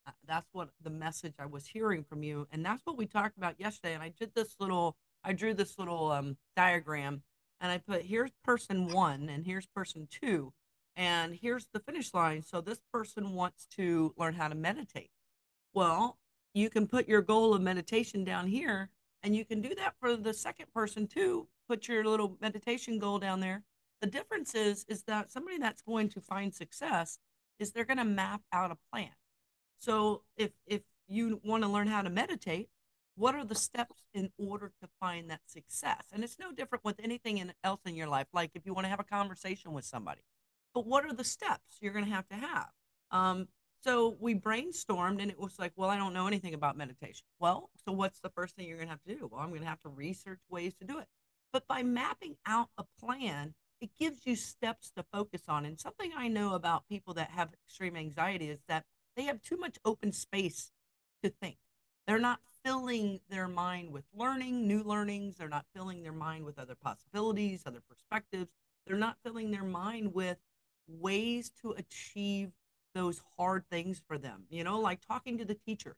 Uh, 0.07 0.11
that's 0.25 0.47
what 0.53 0.69
the 0.81 0.89
message 0.89 1.33
I 1.37 1.47
was 1.47 1.67
hearing 1.67 2.05
from 2.05 2.23
you, 2.23 2.47
and 2.49 2.65
that's 2.65 2.85
what 2.85 2.97
we 2.97 3.05
talked 3.05 3.37
about 3.37 3.59
yesterday. 3.59 3.93
And 3.93 4.01
I 4.01 4.13
did 4.17 4.33
this 4.33 4.55
little, 4.57 4.95
I 5.21 5.33
drew 5.33 5.53
this 5.53 5.77
little 5.77 6.13
um, 6.13 6.37
diagram, 6.55 7.23
and 7.59 7.73
I 7.73 7.77
put 7.77 8.03
here's 8.03 8.31
person 8.45 8.87
one, 8.87 9.27
and 9.27 9.45
here's 9.45 9.65
person 9.65 10.07
two, 10.09 10.53
and 10.95 11.35
here's 11.35 11.67
the 11.73 11.81
finish 11.81 12.13
line. 12.13 12.41
So 12.41 12.61
this 12.61 12.79
person 12.93 13.33
wants 13.33 13.67
to 13.75 14.13
learn 14.17 14.35
how 14.35 14.47
to 14.47 14.55
meditate. 14.55 15.09
Well, 15.73 16.17
you 16.53 16.69
can 16.69 16.87
put 16.87 17.07
your 17.07 17.21
goal 17.21 17.53
of 17.53 17.61
meditation 17.61 18.23
down 18.23 18.47
here 18.47 18.89
and 19.23 19.35
you 19.35 19.45
can 19.45 19.61
do 19.61 19.73
that 19.75 19.95
for 19.99 20.15
the 20.15 20.33
second 20.33 20.67
person 20.73 21.07
too. 21.07 21.47
Put 21.67 21.87
your 21.87 22.03
little 22.03 22.37
meditation 22.41 22.99
goal 22.99 23.19
down 23.19 23.39
there. 23.39 23.63
The 24.01 24.07
difference 24.07 24.55
is 24.55 24.85
is 24.89 25.03
that 25.03 25.31
somebody 25.31 25.57
that's 25.57 25.81
going 25.81 26.09
to 26.09 26.21
find 26.21 26.53
success 26.53 27.19
is 27.59 27.71
they're 27.71 27.85
going 27.85 27.97
to 27.97 28.03
map 28.03 28.41
out 28.51 28.71
a 28.71 28.77
plan. 28.91 29.11
So 29.79 30.23
if 30.37 30.51
if 30.65 30.81
you 31.07 31.39
want 31.43 31.63
to 31.63 31.69
learn 31.69 31.87
how 31.87 32.01
to 32.01 32.09
meditate 32.09 32.69
what 33.15 33.35
are 33.35 33.43
the 33.43 33.55
steps 33.55 34.03
in 34.13 34.31
order 34.37 34.71
to 34.81 34.89
find 34.99 35.29
that 35.29 35.41
success? 35.45 36.05
And 36.11 36.23
it's 36.23 36.39
no 36.39 36.51
different 36.51 36.83
with 36.83 36.99
anything 37.03 37.37
in, 37.37 37.53
else 37.63 37.81
in 37.85 37.95
your 37.95 38.07
life 38.07 38.27
like 38.33 38.51
if 38.55 38.65
you 38.65 38.73
want 38.73 38.85
to 38.85 38.89
have 38.89 38.99
a 38.99 39.03
conversation 39.03 39.73
with 39.73 39.85
somebody. 39.85 40.21
But 40.73 40.87
what 40.87 41.05
are 41.05 41.13
the 41.13 41.23
steps 41.23 41.77
you're 41.81 41.93
going 41.93 42.05
to 42.05 42.11
have 42.11 42.27
to 42.29 42.35
have? 42.35 42.69
Um, 43.11 43.47
so 43.83 44.15
we 44.19 44.35
brainstormed 44.35 45.21
and 45.21 45.31
it 45.31 45.39
was 45.39 45.57
like, 45.57 45.73
well, 45.75 45.89
I 45.89 45.97
don't 45.97 46.13
know 46.13 46.27
anything 46.27 46.53
about 46.53 46.77
meditation. 46.77 47.25
Well, 47.39 47.69
so 47.83 47.91
what's 47.91 48.19
the 48.19 48.29
first 48.29 48.55
thing 48.55 48.67
you're 48.67 48.77
going 48.77 48.87
to 48.87 48.93
have 48.93 49.03
to 49.03 49.15
do? 49.15 49.29
Well, 49.31 49.41
I'm 49.41 49.49
going 49.49 49.61
to 49.61 49.67
have 49.67 49.81
to 49.81 49.89
research 49.89 50.39
ways 50.49 50.73
to 50.75 50.85
do 50.85 50.99
it. 50.99 51.07
But 51.51 51.67
by 51.67 51.83
mapping 51.83 52.35
out 52.45 52.69
a 52.77 52.85
plan, 52.99 53.53
it 53.81 53.89
gives 53.99 54.25
you 54.25 54.35
steps 54.35 54.91
to 54.95 55.03
focus 55.11 55.41
on. 55.47 55.65
And 55.65 55.79
something 55.79 56.11
I 56.15 56.27
know 56.27 56.53
about 56.53 56.87
people 56.87 57.15
that 57.15 57.31
have 57.31 57.49
extreme 57.65 57.95
anxiety 57.95 58.49
is 58.49 58.59
that 58.67 58.85
they 59.17 59.23
have 59.23 59.41
too 59.41 59.57
much 59.57 59.77
open 59.83 60.11
space 60.11 60.71
to 61.23 61.29
think. 61.29 61.57
They're 62.07 62.19
not 62.19 62.39
filling 62.63 63.19
their 63.29 63.47
mind 63.47 63.91
with 63.91 64.03
learning, 64.13 64.67
new 64.67 64.83
learnings. 64.83 65.37
They're 65.37 65.49
not 65.49 65.65
filling 65.75 66.03
their 66.03 66.11
mind 66.11 66.45
with 66.45 66.59
other 66.59 66.75
possibilities, 66.75 67.63
other 67.65 67.81
perspectives. 67.89 68.51
They're 68.85 68.97
not 68.97 69.17
filling 69.23 69.51
their 69.51 69.63
mind 69.63 70.13
with 70.13 70.37
ways 70.87 71.51
to 71.61 71.71
achieve 71.71 72.51
those 72.93 73.21
hard 73.37 73.65
things 73.69 74.01
for 74.07 74.17
them. 74.17 74.43
You 74.49 74.63
know, 74.63 74.79
like 74.79 74.99
talking 75.05 75.37
to 75.37 75.45
the 75.45 75.55
teacher 75.55 75.95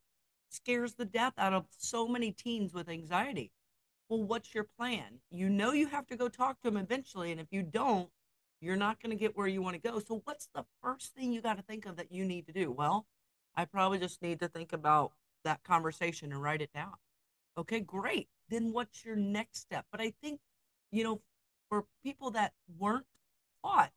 scares 0.49 0.93
the 0.93 1.06
death 1.06 1.34
out 1.38 1.53
of 1.53 1.65
so 1.77 2.08
many 2.08 2.32
teens 2.32 2.73
with 2.73 2.89
anxiety. 2.89 3.51
Well, 4.10 4.23
what's 4.23 4.53
your 4.53 4.65
plan? 4.65 5.19
You 5.32 5.49
know 5.49 5.71
you 5.71 5.88
have 5.88 6.08
to 6.08 6.15
go 6.15 6.29
talk 6.29 6.62
to 6.62 6.69
them 6.69 6.77
eventually, 6.77 7.32
and 7.32 7.41
if 7.41 7.47
you 7.51 7.63
don't, 7.63 8.10
you're 8.62 8.75
not 8.75 9.01
going 9.01 9.10
to 9.10 9.19
get 9.19 9.36
where 9.36 9.47
you 9.47 9.62
want 9.62 9.75
to 9.75 9.82
go. 9.82 9.99
So, 9.99 10.21
what's 10.23 10.47
the 10.53 10.65
first 10.82 11.13
thing 11.15 11.34
you 11.34 11.41
got 11.41 11.58
to 11.58 11.63
think 11.63 11.86
of 11.86 11.95
that 11.97 12.12
you 12.12 12.23
need 12.23 12.45
to 12.47 12.53
do? 12.53 12.71
Well, 12.71 13.08
I 13.56 13.65
probably 13.65 13.99
just 13.99 14.21
need 14.21 14.39
to 14.39 14.47
think 14.47 14.71
about 14.73 15.13
that 15.43 15.63
conversation 15.63 16.32
and 16.32 16.41
write 16.41 16.62
it 16.62 16.71
down. 16.73 16.93
Okay, 17.58 17.79
great. 17.79 18.29
Then 18.49 18.71
what's 18.71 19.03
your 19.03 19.15
next 19.15 19.60
step? 19.60 19.86
But 19.91 20.01
I 20.01 20.13
think, 20.21 20.39
you 20.91 21.03
know, 21.03 21.21
for 21.69 21.86
people 22.03 22.32
that 22.32 22.53
weren't 22.77 23.06
taught 23.63 23.91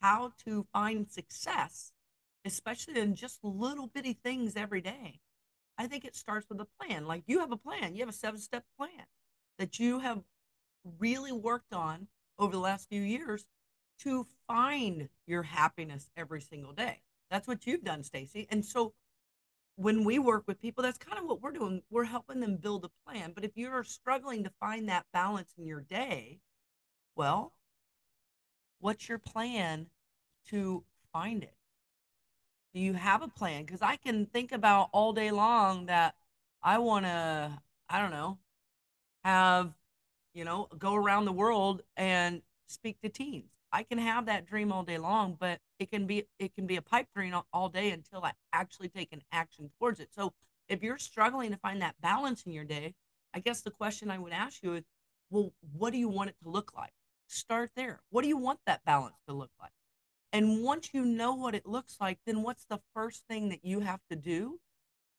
how 0.00 0.32
to 0.44 0.66
find 0.72 1.10
success, 1.10 1.92
especially 2.48 2.98
in 2.98 3.14
just 3.14 3.38
little 3.44 3.86
bitty 3.86 4.14
things 4.14 4.56
every 4.56 4.80
day. 4.80 5.20
I 5.76 5.86
think 5.86 6.04
it 6.04 6.16
starts 6.16 6.48
with 6.48 6.60
a 6.60 6.66
plan. 6.80 7.06
Like 7.06 7.22
you 7.26 7.40
have 7.40 7.52
a 7.52 7.56
plan, 7.56 7.94
you 7.94 8.00
have 8.00 8.08
a 8.08 8.12
seven 8.12 8.40
step 8.40 8.64
plan 8.76 9.06
that 9.58 9.78
you 9.78 9.98
have 10.00 10.22
really 10.98 11.30
worked 11.32 11.74
on 11.74 12.08
over 12.38 12.52
the 12.52 12.58
last 12.60 12.88
few 12.88 13.02
years 13.02 13.44
to 14.00 14.26
find 14.46 15.08
your 15.26 15.42
happiness 15.42 16.08
every 16.16 16.40
single 16.40 16.72
day. 16.72 17.02
That's 17.30 17.46
what 17.46 17.66
you've 17.66 17.84
done, 17.84 18.02
Stacey. 18.02 18.46
And 18.50 18.64
so 18.64 18.94
when 19.76 20.04
we 20.04 20.18
work 20.18 20.44
with 20.46 20.60
people, 20.60 20.82
that's 20.82 20.98
kind 20.98 21.18
of 21.18 21.26
what 21.26 21.42
we're 21.42 21.52
doing. 21.52 21.82
We're 21.90 22.04
helping 22.04 22.40
them 22.40 22.56
build 22.56 22.84
a 22.84 22.90
plan. 23.06 23.32
But 23.34 23.44
if 23.44 23.52
you're 23.56 23.84
struggling 23.84 24.42
to 24.44 24.50
find 24.58 24.88
that 24.88 25.06
balance 25.12 25.52
in 25.58 25.66
your 25.66 25.82
day, 25.82 26.40
well, 27.14 27.52
what's 28.80 29.08
your 29.08 29.18
plan 29.18 29.86
to 30.48 30.84
find 31.12 31.42
it? 31.42 31.57
Do 32.74 32.80
you 32.80 32.94
have 32.94 33.22
a 33.22 33.28
plan? 33.28 33.64
Because 33.64 33.82
I 33.82 33.96
can 33.96 34.26
think 34.26 34.52
about 34.52 34.90
all 34.92 35.12
day 35.12 35.30
long 35.30 35.86
that 35.86 36.14
I 36.62 36.78
want 36.78 37.06
to, 37.06 37.58
I 37.88 38.00
don't 38.00 38.10
know, 38.10 38.38
have, 39.24 39.72
you 40.34 40.44
know, 40.44 40.68
go 40.78 40.94
around 40.94 41.24
the 41.24 41.32
world 41.32 41.82
and 41.96 42.42
speak 42.68 43.00
to 43.02 43.08
teens. 43.08 43.50
I 43.72 43.82
can 43.82 43.98
have 43.98 44.26
that 44.26 44.46
dream 44.46 44.72
all 44.72 44.82
day 44.82 44.98
long, 44.98 45.36
but 45.38 45.60
it 45.78 45.90
can 45.90 46.06
be 46.06 46.24
it 46.38 46.54
can 46.54 46.66
be 46.66 46.76
a 46.76 46.82
pipe 46.82 47.08
dream 47.14 47.34
all 47.52 47.68
day 47.68 47.90
until 47.90 48.24
I 48.24 48.32
actually 48.52 48.88
take 48.88 49.12
an 49.12 49.22
action 49.32 49.70
towards 49.78 50.00
it. 50.00 50.08
So 50.14 50.32
if 50.68 50.82
you're 50.82 50.98
struggling 50.98 51.50
to 51.50 51.56
find 51.58 51.82
that 51.82 52.00
balance 52.00 52.44
in 52.44 52.52
your 52.52 52.64
day, 52.64 52.94
I 53.34 53.40
guess 53.40 53.60
the 53.60 53.70
question 53.70 54.10
I 54.10 54.18
would 54.18 54.32
ask 54.32 54.62
you 54.62 54.74
is, 54.74 54.84
well, 55.30 55.52
what 55.72 55.92
do 55.92 55.98
you 55.98 56.08
want 56.08 56.30
it 56.30 56.36
to 56.42 56.48
look 56.48 56.72
like? 56.74 56.92
Start 57.26 57.70
there. 57.76 58.00
What 58.10 58.22
do 58.22 58.28
you 58.28 58.38
want 58.38 58.60
that 58.66 58.84
balance 58.84 59.16
to 59.26 59.34
look 59.34 59.50
like? 59.60 59.72
And 60.32 60.62
once 60.62 60.90
you 60.92 61.04
know 61.04 61.34
what 61.34 61.54
it 61.54 61.66
looks 61.66 61.96
like, 62.00 62.18
then 62.26 62.42
what's 62.42 62.64
the 62.64 62.80
first 62.94 63.24
thing 63.28 63.48
that 63.48 63.64
you 63.64 63.80
have 63.80 64.00
to 64.10 64.16
do 64.16 64.60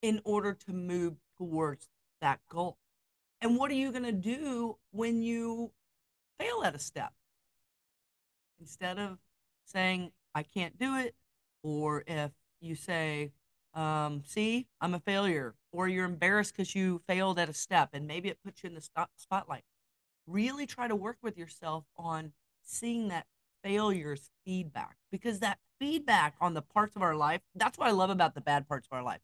in 0.01 0.21
order 0.23 0.53
to 0.53 0.71
move 0.71 1.15
towards 1.37 1.89
that 2.21 2.39
goal? 2.49 2.77
And 3.41 3.57
what 3.57 3.71
are 3.71 3.75
you 3.75 3.91
going 3.91 4.03
to 4.03 4.11
do 4.11 4.77
when 4.91 5.21
you 5.21 5.71
fail 6.39 6.63
at 6.63 6.75
a 6.75 6.79
step? 6.79 7.13
Instead 8.59 8.99
of 8.99 9.17
saying, 9.65 10.11
I 10.35 10.43
can't 10.43 10.77
do 10.77 10.95
it, 10.97 11.15
or 11.63 12.03
if 12.05 12.31
you 12.59 12.75
say, 12.75 13.31
um, 13.73 14.23
see, 14.25 14.67
I'm 14.81 14.93
a 14.93 14.99
failure, 14.99 15.55
or 15.71 15.87
you're 15.87 16.05
embarrassed 16.05 16.55
because 16.55 16.75
you 16.75 17.01
failed 17.07 17.39
at 17.39 17.49
a 17.49 17.53
step 17.53 17.89
and 17.93 18.05
maybe 18.07 18.29
it 18.29 18.39
puts 18.43 18.63
you 18.63 18.69
in 18.69 18.75
the 18.75 19.07
spotlight. 19.15 19.63
Really 20.27 20.65
try 20.67 20.87
to 20.87 20.95
work 20.95 21.17
with 21.21 21.37
yourself 21.37 21.85
on 21.97 22.33
seeing 22.61 23.07
that 23.07 23.25
failures 23.63 24.29
feedback 24.45 24.97
because 25.11 25.39
that 25.39 25.59
feedback 25.79 26.35
on 26.41 26.53
the 26.53 26.61
parts 26.61 26.95
of 26.95 27.01
our 27.01 27.15
life 27.15 27.41
that's 27.55 27.77
what 27.77 27.87
i 27.87 27.91
love 27.91 28.09
about 28.09 28.35
the 28.35 28.41
bad 28.41 28.67
parts 28.67 28.87
of 28.91 28.95
our 28.95 29.03
life. 29.03 29.21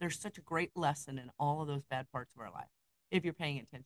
There's 0.00 0.18
such 0.18 0.38
a 0.38 0.42
great 0.42 0.70
lesson 0.76 1.18
in 1.18 1.30
all 1.40 1.60
of 1.60 1.66
those 1.66 1.82
bad 1.90 2.06
parts 2.12 2.32
of 2.34 2.40
our 2.40 2.52
life 2.52 2.68
if 3.10 3.24
you're 3.24 3.34
paying 3.34 3.58
attention 3.58 3.84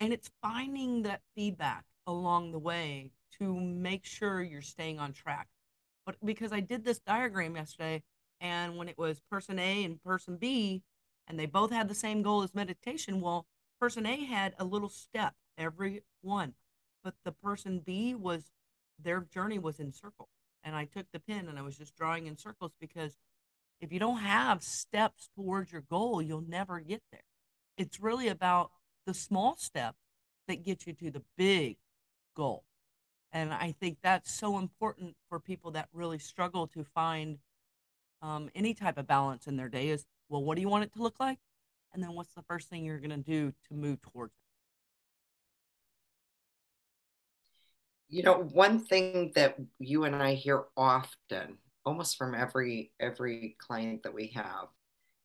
and 0.00 0.12
it's 0.12 0.30
finding 0.42 1.02
that 1.02 1.20
feedback 1.34 1.84
along 2.06 2.52
the 2.52 2.58
way 2.58 3.12
to 3.38 3.60
make 3.60 4.04
sure 4.04 4.42
you're 4.42 4.62
staying 4.62 4.98
on 4.98 5.12
track. 5.12 5.48
But 6.06 6.16
because 6.24 6.52
i 6.52 6.60
did 6.60 6.84
this 6.84 6.98
diagram 6.98 7.56
yesterday 7.56 8.02
and 8.40 8.76
when 8.76 8.88
it 8.88 8.98
was 8.98 9.20
person 9.30 9.58
a 9.58 9.84
and 9.84 10.02
person 10.02 10.36
b 10.36 10.82
and 11.28 11.38
they 11.38 11.46
both 11.46 11.70
had 11.70 11.88
the 11.88 11.94
same 11.94 12.22
goal 12.22 12.42
as 12.42 12.54
meditation 12.54 13.20
well 13.20 13.46
person 13.80 14.06
a 14.06 14.24
had 14.24 14.54
a 14.58 14.64
little 14.64 14.88
step 14.88 15.34
every 15.56 16.02
one 16.22 16.54
but 17.02 17.14
the 17.24 17.32
person 17.32 17.80
B 17.84 18.14
was 18.14 18.50
their 19.02 19.20
journey 19.20 19.58
was 19.58 19.80
in 19.80 19.92
circles. 19.92 20.28
And 20.62 20.76
I 20.76 20.84
took 20.84 21.06
the 21.12 21.20
pen 21.20 21.48
and 21.48 21.58
I 21.58 21.62
was 21.62 21.76
just 21.76 21.96
drawing 21.96 22.26
in 22.26 22.36
circles 22.36 22.72
because 22.80 23.16
if 23.80 23.92
you 23.92 23.98
don't 23.98 24.18
have 24.18 24.62
steps 24.62 25.30
towards 25.34 25.72
your 25.72 25.80
goal, 25.80 26.20
you'll 26.20 26.44
never 26.46 26.80
get 26.80 27.02
there. 27.10 27.22
It's 27.78 28.00
really 28.00 28.28
about 28.28 28.70
the 29.06 29.14
small 29.14 29.56
steps 29.56 29.98
that 30.48 30.62
get 30.62 30.86
you 30.86 30.92
to 30.92 31.10
the 31.10 31.22
big 31.36 31.78
goal. 32.36 32.64
And 33.32 33.52
I 33.54 33.74
think 33.78 33.98
that's 34.02 34.32
so 34.32 34.58
important 34.58 35.14
for 35.28 35.38
people 35.38 35.70
that 35.72 35.88
really 35.92 36.18
struggle 36.18 36.66
to 36.68 36.84
find 36.84 37.38
um, 38.22 38.50
any 38.54 38.74
type 38.74 38.98
of 38.98 39.06
balance 39.06 39.46
in 39.46 39.56
their 39.56 39.68
day 39.68 39.88
is 39.88 40.04
well, 40.28 40.44
what 40.44 40.54
do 40.56 40.60
you 40.60 40.68
want 40.68 40.84
it 40.84 40.92
to 40.94 41.02
look 41.02 41.18
like? 41.18 41.38
And 41.92 42.02
then 42.02 42.14
what's 42.14 42.34
the 42.34 42.42
first 42.42 42.68
thing 42.68 42.84
you're 42.84 42.98
going 42.98 43.10
to 43.10 43.16
do 43.16 43.52
to 43.68 43.74
move 43.74 44.00
towards 44.00 44.34
it? 44.34 44.49
You 48.10 48.24
know, 48.24 48.42
one 48.52 48.80
thing 48.80 49.30
that 49.36 49.54
you 49.78 50.02
and 50.02 50.16
I 50.16 50.34
hear 50.34 50.64
often, 50.76 51.58
almost 51.84 52.18
from 52.18 52.34
every 52.34 52.90
every 52.98 53.56
client 53.58 54.02
that 54.02 54.12
we 54.12 54.32
have, 54.34 54.66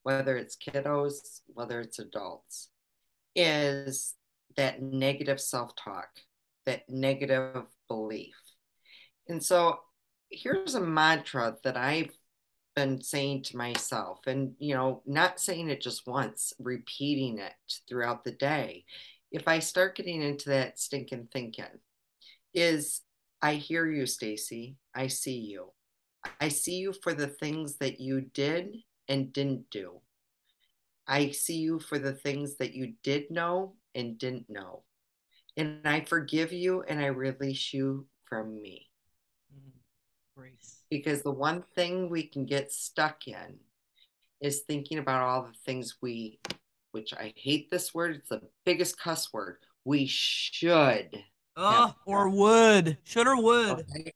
whether 0.04 0.36
it's 0.36 0.56
kiddos, 0.56 1.40
whether 1.48 1.80
it's 1.80 1.98
adults, 1.98 2.68
is 3.34 4.14
that 4.56 4.80
negative 4.80 5.40
self-talk, 5.40 6.08
that 6.64 6.88
negative 6.88 7.64
belief. 7.88 8.36
And 9.28 9.42
so 9.42 9.80
here's 10.30 10.76
a 10.76 10.80
mantra 10.80 11.56
that 11.64 11.76
I've 11.76 12.16
been 12.76 13.02
saying 13.02 13.42
to 13.44 13.56
myself, 13.56 14.20
and 14.28 14.54
you 14.60 14.74
know, 14.74 15.02
not 15.06 15.40
saying 15.40 15.70
it 15.70 15.80
just 15.80 16.06
once, 16.06 16.52
repeating 16.60 17.38
it 17.38 17.54
throughout 17.88 18.22
the 18.22 18.30
day. 18.30 18.84
If 19.32 19.48
I 19.48 19.58
start 19.58 19.96
getting 19.96 20.22
into 20.22 20.50
that 20.50 20.78
stinking 20.78 21.30
thinking, 21.32 21.64
is 22.56 23.02
I 23.40 23.54
hear 23.54 23.86
you, 23.86 24.06
Stacey. 24.06 24.76
I 24.94 25.06
see 25.06 25.38
you. 25.38 25.72
I 26.40 26.48
see 26.48 26.76
you 26.76 26.92
for 26.92 27.14
the 27.14 27.28
things 27.28 27.76
that 27.76 28.00
you 28.00 28.22
did 28.22 28.76
and 29.08 29.32
didn't 29.32 29.70
do. 29.70 30.00
I 31.06 31.30
see 31.30 31.58
you 31.58 31.78
for 31.78 31.98
the 31.98 32.14
things 32.14 32.56
that 32.56 32.74
you 32.74 32.94
did 33.04 33.30
know 33.30 33.74
and 33.94 34.18
didn't 34.18 34.46
know. 34.48 34.82
And 35.56 35.80
I 35.84 36.00
forgive 36.00 36.52
you 36.52 36.82
and 36.82 36.98
I 36.98 37.06
release 37.06 37.72
you 37.72 38.06
from 38.24 38.60
me. 38.60 38.88
Mm, 39.54 39.70
grace. 40.36 40.82
Because 40.90 41.22
the 41.22 41.30
one 41.30 41.62
thing 41.74 42.10
we 42.10 42.24
can 42.24 42.44
get 42.44 42.72
stuck 42.72 43.28
in 43.28 43.58
is 44.40 44.62
thinking 44.62 44.98
about 44.98 45.22
all 45.22 45.42
the 45.42 45.58
things 45.64 45.96
we, 46.02 46.40
which 46.90 47.14
I 47.14 47.32
hate 47.36 47.70
this 47.70 47.94
word, 47.94 48.16
it's 48.16 48.28
the 48.28 48.42
biggest 48.64 48.98
cuss 48.98 49.32
word, 49.32 49.58
we 49.84 50.06
should. 50.06 51.22
Oh, 51.56 51.94
or 52.04 52.28
would. 52.28 52.98
Should 53.04 53.26
or 53.26 53.40
would. 53.40 53.80
Okay. 53.80 54.12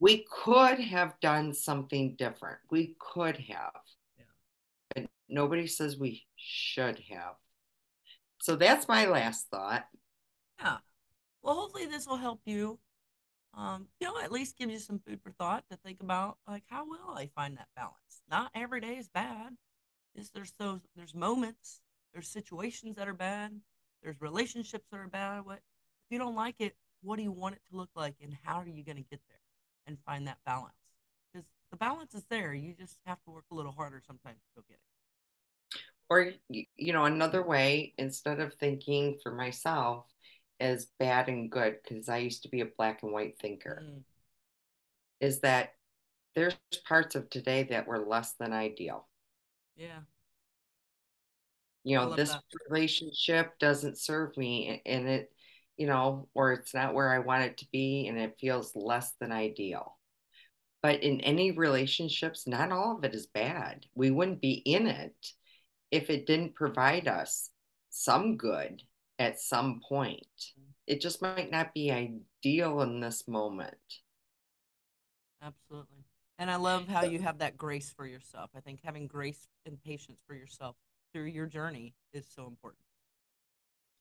We 0.00 0.26
could 0.30 0.78
have 0.78 1.18
done 1.20 1.54
something 1.54 2.14
different. 2.16 2.58
We 2.70 2.96
could 2.98 3.36
have. 3.36 3.72
Yeah. 4.18 4.24
But 4.94 5.06
nobody 5.28 5.66
says 5.66 5.96
we 5.96 6.24
should 6.36 7.00
have. 7.10 7.34
So 8.40 8.56
that's 8.56 8.86
my 8.86 9.06
last 9.06 9.48
thought. 9.50 9.84
Yeah. 10.60 10.76
Well, 11.42 11.54
hopefully 11.54 11.86
this 11.86 12.06
will 12.06 12.16
help 12.16 12.40
you. 12.44 12.78
Um, 13.56 13.86
you 14.00 14.06
know, 14.06 14.20
at 14.20 14.32
least 14.32 14.58
give 14.58 14.70
you 14.70 14.78
some 14.78 14.98
food 14.98 15.20
for 15.22 15.30
thought 15.30 15.64
to 15.70 15.76
think 15.76 16.00
about. 16.02 16.38
Like, 16.46 16.64
how 16.68 16.86
will 16.86 17.14
I 17.14 17.30
find 17.34 17.56
that 17.56 17.68
balance? 17.76 17.94
Not 18.28 18.50
every 18.54 18.80
day 18.80 18.96
is 18.96 19.08
bad. 19.08 19.52
Is 20.14 20.30
there's 20.30 20.52
those 20.58 20.80
there's 20.94 21.14
moments, 21.14 21.80
there's 22.12 22.28
situations 22.28 22.96
that 22.96 23.08
are 23.08 23.14
bad, 23.14 23.52
there's 24.02 24.20
relationships 24.20 24.86
that 24.90 25.00
are 25.00 25.08
bad. 25.08 25.44
What 25.44 25.60
if 26.06 26.12
you 26.12 26.18
don't 26.18 26.34
like 26.34 26.56
it? 26.58 26.76
What 27.02 27.16
do 27.16 27.22
you 27.22 27.32
want 27.32 27.56
it 27.56 27.60
to 27.70 27.76
look 27.76 27.90
like, 27.94 28.14
and 28.22 28.34
how 28.42 28.60
are 28.60 28.66
you 28.66 28.82
going 28.84 28.96
to 28.96 29.02
get 29.02 29.20
there 29.28 29.40
and 29.86 29.98
find 30.06 30.26
that 30.26 30.38
balance? 30.46 30.72
Because 31.32 31.46
the 31.70 31.76
balance 31.76 32.14
is 32.14 32.24
there. 32.30 32.54
You 32.54 32.72
just 32.72 32.98
have 33.04 33.22
to 33.24 33.30
work 33.30 33.44
a 33.50 33.54
little 33.54 33.72
harder 33.72 34.02
sometimes 34.06 34.38
to 34.38 34.60
go 34.60 34.64
get 34.68 34.74
it. 34.76 35.80
Or, 36.08 36.32
you 36.48 36.92
know, 36.92 37.04
another 37.04 37.42
way, 37.42 37.94
instead 37.98 38.40
of 38.40 38.54
thinking 38.54 39.18
for 39.22 39.32
myself 39.32 40.06
as 40.60 40.86
bad 40.98 41.28
and 41.28 41.50
good, 41.50 41.76
because 41.82 42.08
I 42.08 42.18
used 42.18 42.42
to 42.44 42.48
be 42.48 42.60
a 42.60 42.66
black 42.66 43.02
and 43.02 43.12
white 43.12 43.38
thinker, 43.40 43.82
mm. 43.84 44.02
is 45.20 45.40
that 45.40 45.74
there's 46.34 46.56
parts 46.86 47.14
of 47.14 47.30
today 47.30 47.64
that 47.64 47.86
were 47.86 48.06
less 48.06 48.32
than 48.38 48.52
ideal. 48.52 49.08
Yeah. 49.76 50.00
You 51.84 51.96
know, 51.96 52.14
this 52.14 52.30
that. 52.30 52.42
relationship 52.68 53.58
doesn't 53.58 53.98
serve 53.98 54.36
me 54.36 54.80
and 54.86 55.08
it, 55.08 55.32
you 55.76 55.86
know, 55.86 56.28
or 56.34 56.52
it's 56.52 56.74
not 56.74 56.94
where 56.94 57.12
I 57.12 57.18
want 57.18 57.44
it 57.44 57.58
to 57.58 57.66
be 57.72 58.06
and 58.08 58.18
it 58.18 58.36
feels 58.40 58.74
less 58.74 59.12
than 59.20 59.32
ideal. 59.32 59.98
But 60.82 61.02
in 61.02 61.20
any 61.22 61.50
relationships, 61.50 62.46
not 62.46 62.70
all 62.70 62.98
of 62.98 63.04
it 63.04 63.14
is 63.14 63.26
bad. 63.26 63.86
We 63.94 64.10
wouldn't 64.10 64.42
be 64.42 64.52
in 64.52 64.86
it 64.86 65.16
if 65.90 66.10
it 66.10 66.26
didn't 66.26 66.54
provide 66.54 67.08
us 67.08 67.50
some 67.88 68.36
good 68.36 68.82
at 69.18 69.40
some 69.40 69.80
point. 69.88 70.26
Mm-hmm. 70.26 70.70
It 70.86 71.00
just 71.00 71.22
might 71.22 71.50
not 71.50 71.72
be 71.72 71.90
ideal 71.90 72.82
in 72.82 73.00
this 73.00 73.26
moment. 73.26 73.76
Absolutely. 75.42 76.04
And 76.38 76.50
I 76.50 76.56
love 76.56 76.88
how 76.88 77.04
you 77.04 77.20
have 77.20 77.38
that 77.38 77.56
grace 77.56 77.92
for 77.96 78.06
yourself. 78.06 78.50
I 78.56 78.60
think 78.60 78.80
having 78.82 79.06
grace 79.06 79.46
and 79.66 79.80
patience 79.82 80.20
for 80.26 80.34
yourself 80.34 80.76
through 81.12 81.26
your 81.26 81.46
journey 81.46 81.94
is 82.12 82.26
so 82.28 82.46
important. 82.46 82.83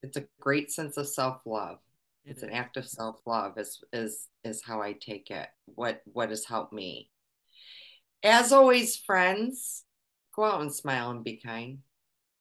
It's 0.04 0.18
a 0.18 0.28
great 0.39 0.72
sense 0.72 0.98
of 0.98 1.08
self-love. 1.08 1.80
It 2.26 2.32
it's 2.32 2.44
is. 2.44 2.44
an 2.44 2.52
act 2.52 2.78
of 2.78 2.88
self-love 2.88 3.58
is 3.58 3.84
is 3.92 4.28
is 4.44 4.63
how 4.63 4.82
I 4.82 4.94
take 4.94 5.32
it. 5.32 5.50
What 5.66 6.02
what 6.06 6.30
has 6.30 6.46
helped 6.46 6.74
me. 6.74 7.10
As 8.24 8.52
always, 8.54 8.96
friends, 8.96 9.84
Go 10.36 10.46
out 10.46 10.62
and 10.62 10.74
smile 10.74 11.12
and 11.12 11.24
be 11.24 11.38
kind. 11.38 11.80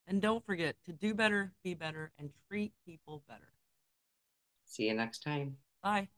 And 0.06 0.20
don't 0.20 0.44
forget 0.44 0.76
to 0.86 0.92
do 0.92 1.14
better, 1.14 1.52
be 1.62 1.74
better, 1.74 2.12
and 2.18 2.30
treat 2.48 2.72
people 2.86 3.22
better. 3.28 3.52
See 4.66 4.84
you 4.84 4.94
next 4.94 5.22
time. 5.22 5.56
Bye. 5.82 6.08